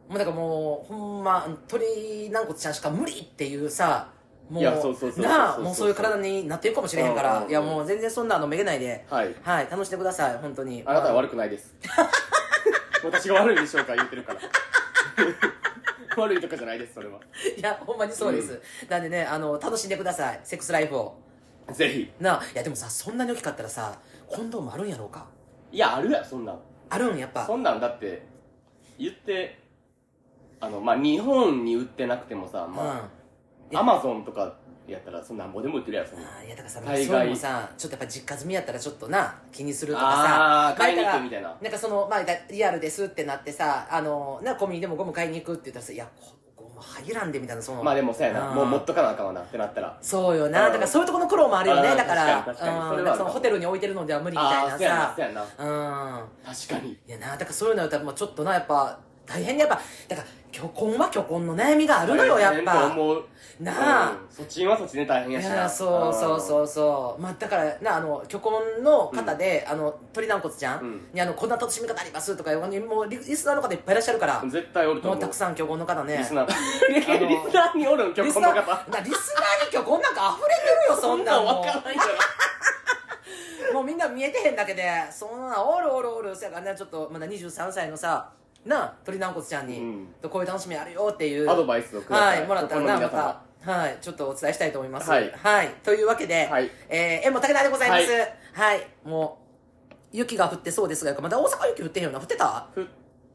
[0.07, 4.09] もうだからもうほんま鳥軟骨ちゃんしか無理っていうさ
[4.49, 5.59] もういやそうそうそうそうなあ。
[5.59, 7.49] もうそういう体になっていくかもしれへんから、うんうんうん。
[7.49, 9.05] いやもう全然そんなのめげないで。
[9.09, 9.35] はい。
[9.41, 9.67] はい。
[9.69, 10.83] 楽しんでください本当に。
[10.85, 11.73] あなたは悪くないです
[13.03, 14.39] 私が悪いんでしょうか言ってるから。
[16.15, 17.19] 悪いとかじゃないですそれは。
[17.57, 20.39] いやほんまにそうです、なんでねあの楽しんでください。
[20.43, 21.15] セックスライフを。
[21.71, 22.11] ぜひ。
[22.19, 25.25] なあいやでもさそんなに大きかったらさコンドームあるんやろうか？
[25.71, 26.59] いやあるやろそんなん。
[26.89, 27.45] あるんやっぱ。
[27.45, 28.23] そんなんだって
[28.99, 29.59] 言って
[30.59, 33.09] あのまあ日本に売ってなくてもさうんま
[33.73, 34.55] あアマゾンとか
[34.91, 36.27] やったらそんなんぼでも売ってるやろそんなん。
[36.27, 41.55] あーいやだからさ大概そういうのもさちょっとやっぱ実家済みやったらちょっとな気にするとかさああ買いに行くみたいな。
[41.61, 47.83] なんかそのまあだリアルですってなってさあのなコンビニでもゴム買いに行くって言ったらさいやこゴム入らんでみたいなその。
[47.83, 49.97] まあでもそうやなもう持っとかなあかんわなってなったら。
[50.01, 50.73] そうよなうん。
[50.73, 52.43] だからそういうところの苦労もあるよねうんだから。
[52.43, 52.77] 確かに確かに。
[52.77, 55.41] うんそれはなんかそのホテルに置いてるのでは無理みたいなああそうやなさそうやな。
[55.43, 56.53] うん。
[56.53, 56.91] 確かに。
[56.91, 59.79] いやなだからそういうのやったらもうちょっとなやっぱ大変にやっぱ
[60.09, 62.95] だから虚婚は虚婚の悩みがあるのよやっぱ。
[63.59, 65.55] なあ、うんそっちはそっちで大変いやしな。
[65.55, 67.21] やそうそうそうそう。
[67.21, 71.01] まあだからなあの虚婚の方で、あの鳥軟骨ちゃん、うん。
[71.13, 72.67] にあのこんな楽しみ方ありますとかも
[73.01, 75.19] うリリスナーの方いっぱいいらっしゃるから、絶対おると思う。
[75.19, 76.17] もうたくさん虚婚の方ね。
[76.17, 76.47] リスナー。
[76.93, 78.91] リスナーにおるんリスナー今日この方。
[78.91, 82.09] なリスナーに虚婚なんか溢れてるよそんなんもわからないから
[83.71, 88.29] うもうみんな見えてへんだけでそんなおるおるおるそやからねちょっとまだ23歳のさ
[88.65, 90.29] なあ鳥軟骨ちゃんに、うん。
[90.29, 92.39] こういう楽しみあるよっていうアドバイスをください。
[92.39, 95.09] はい、もらったらな、また、はい、ちょっとお伝えしたいと思います。
[95.09, 95.31] はい。
[95.83, 96.69] というわけで、はい。
[96.87, 98.11] えー、縁も竹田でございます。
[98.11, 99.39] ははいい、も
[99.91, 102.19] う、雪が降ってそうですが、まだ大阪雪降ってへんよな。
[102.19, 102.67] 降ってた？
[102.73, 102.87] ふ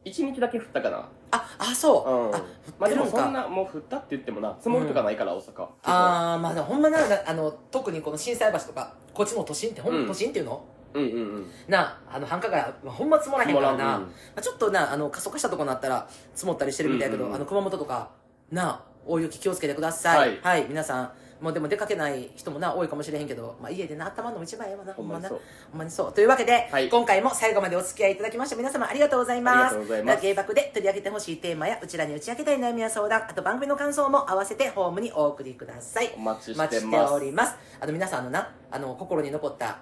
[0.05, 1.09] 一日だけ降ったかな。
[1.31, 2.09] あ、あ、そう。
[2.09, 2.35] うん。
[2.35, 2.41] あ、
[2.79, 3.05] まあでも。
[3.05, 17.35] そんなもう降ったって言ってもな積もるとかないから大阪あー、まあでもほんまな、あの、特にこの心斎橋とか、こっちも都心って、ほん都心っていうの、うんうんうんなあの繁華街ほんま積もらへんからな、まあ、ちょっとなあの過疎化したとこになったら積もったりしてるみたいやけど、うんうんうん。
[17.35, 18.11] あの熊本とか
[18.51, 20.39] なあ大雪気をつけてください。
[20.41, 20.65] はい。
[20.67, 21.11] 皆さん。
[21.41, 25.69] もうでも出かけない人もな多いかもしれへんけど、まあ、家でな頭のも一番ええわなほんまなほんまにそう。
[25.71, 26.13] ほんまにそう。
[26.13, 26.89] というわけで、はい。
[26.89, 29.55] 今回も最後までお付き合いいただきまして皆様ありがとうございます。
[29.55, 30.21] ありがとうございます。
[30.21, 36.11] 芸爆で取り上げてほしいテーマやうちらに打ち明けたい悩みや相談あと番組の感想も合わせてホームにお送りください。
[36.17, 37.55] お待ちしております。
[37.79, 39.79] あの皆さんのなあの心に残った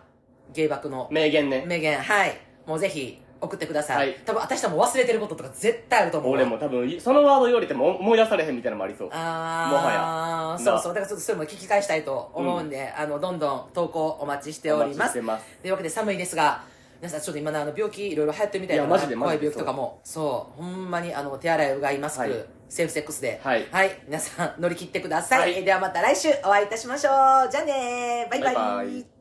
[0.54, 1.64] 芸爆の名言ね。
[1.68, 2.00] 名言。
[2.00, 2.38] はい。
[2.66, 4.20] もうぜひ送ってください、はい。
[4.26, 9.72] 多分私とも忘れてることとか絶対あると思う俺も多分そのワード言われても思い出されへんみたいなのもありそうあー。
[9.72, 10.66] もはや。
[10.66, 10.93] そうそう。
[10.93, 14.98] だからちょっとそれも聞き返したいと思うんで、あのどんどん投稿お待ちしておりおます。
[15.00, 15.45] 待ちしてます。
[15.62, 16.64] というわけで寒いですが
[17.00, 20.64] 皆さんちょっと今のあの病気いろいろ流行ってるみたいないやマジでマジで怖い病気とかもそう。
[20.64, 22.45] ほんまにあの手洗いうがいマスク、はい。
[22.70, 23.39] セーフセックスで。
[23.43, 23.68] はい。
[24.08, 25.54] 皆さん乗り切ってください、はい。
[25.58, 27.12] えーではまた来週お会いいたしましょ
[27.48, 27.52] う。
[27.52, 28.56] じゃあねバイバイ。
[28.56, 29.16] バイバイ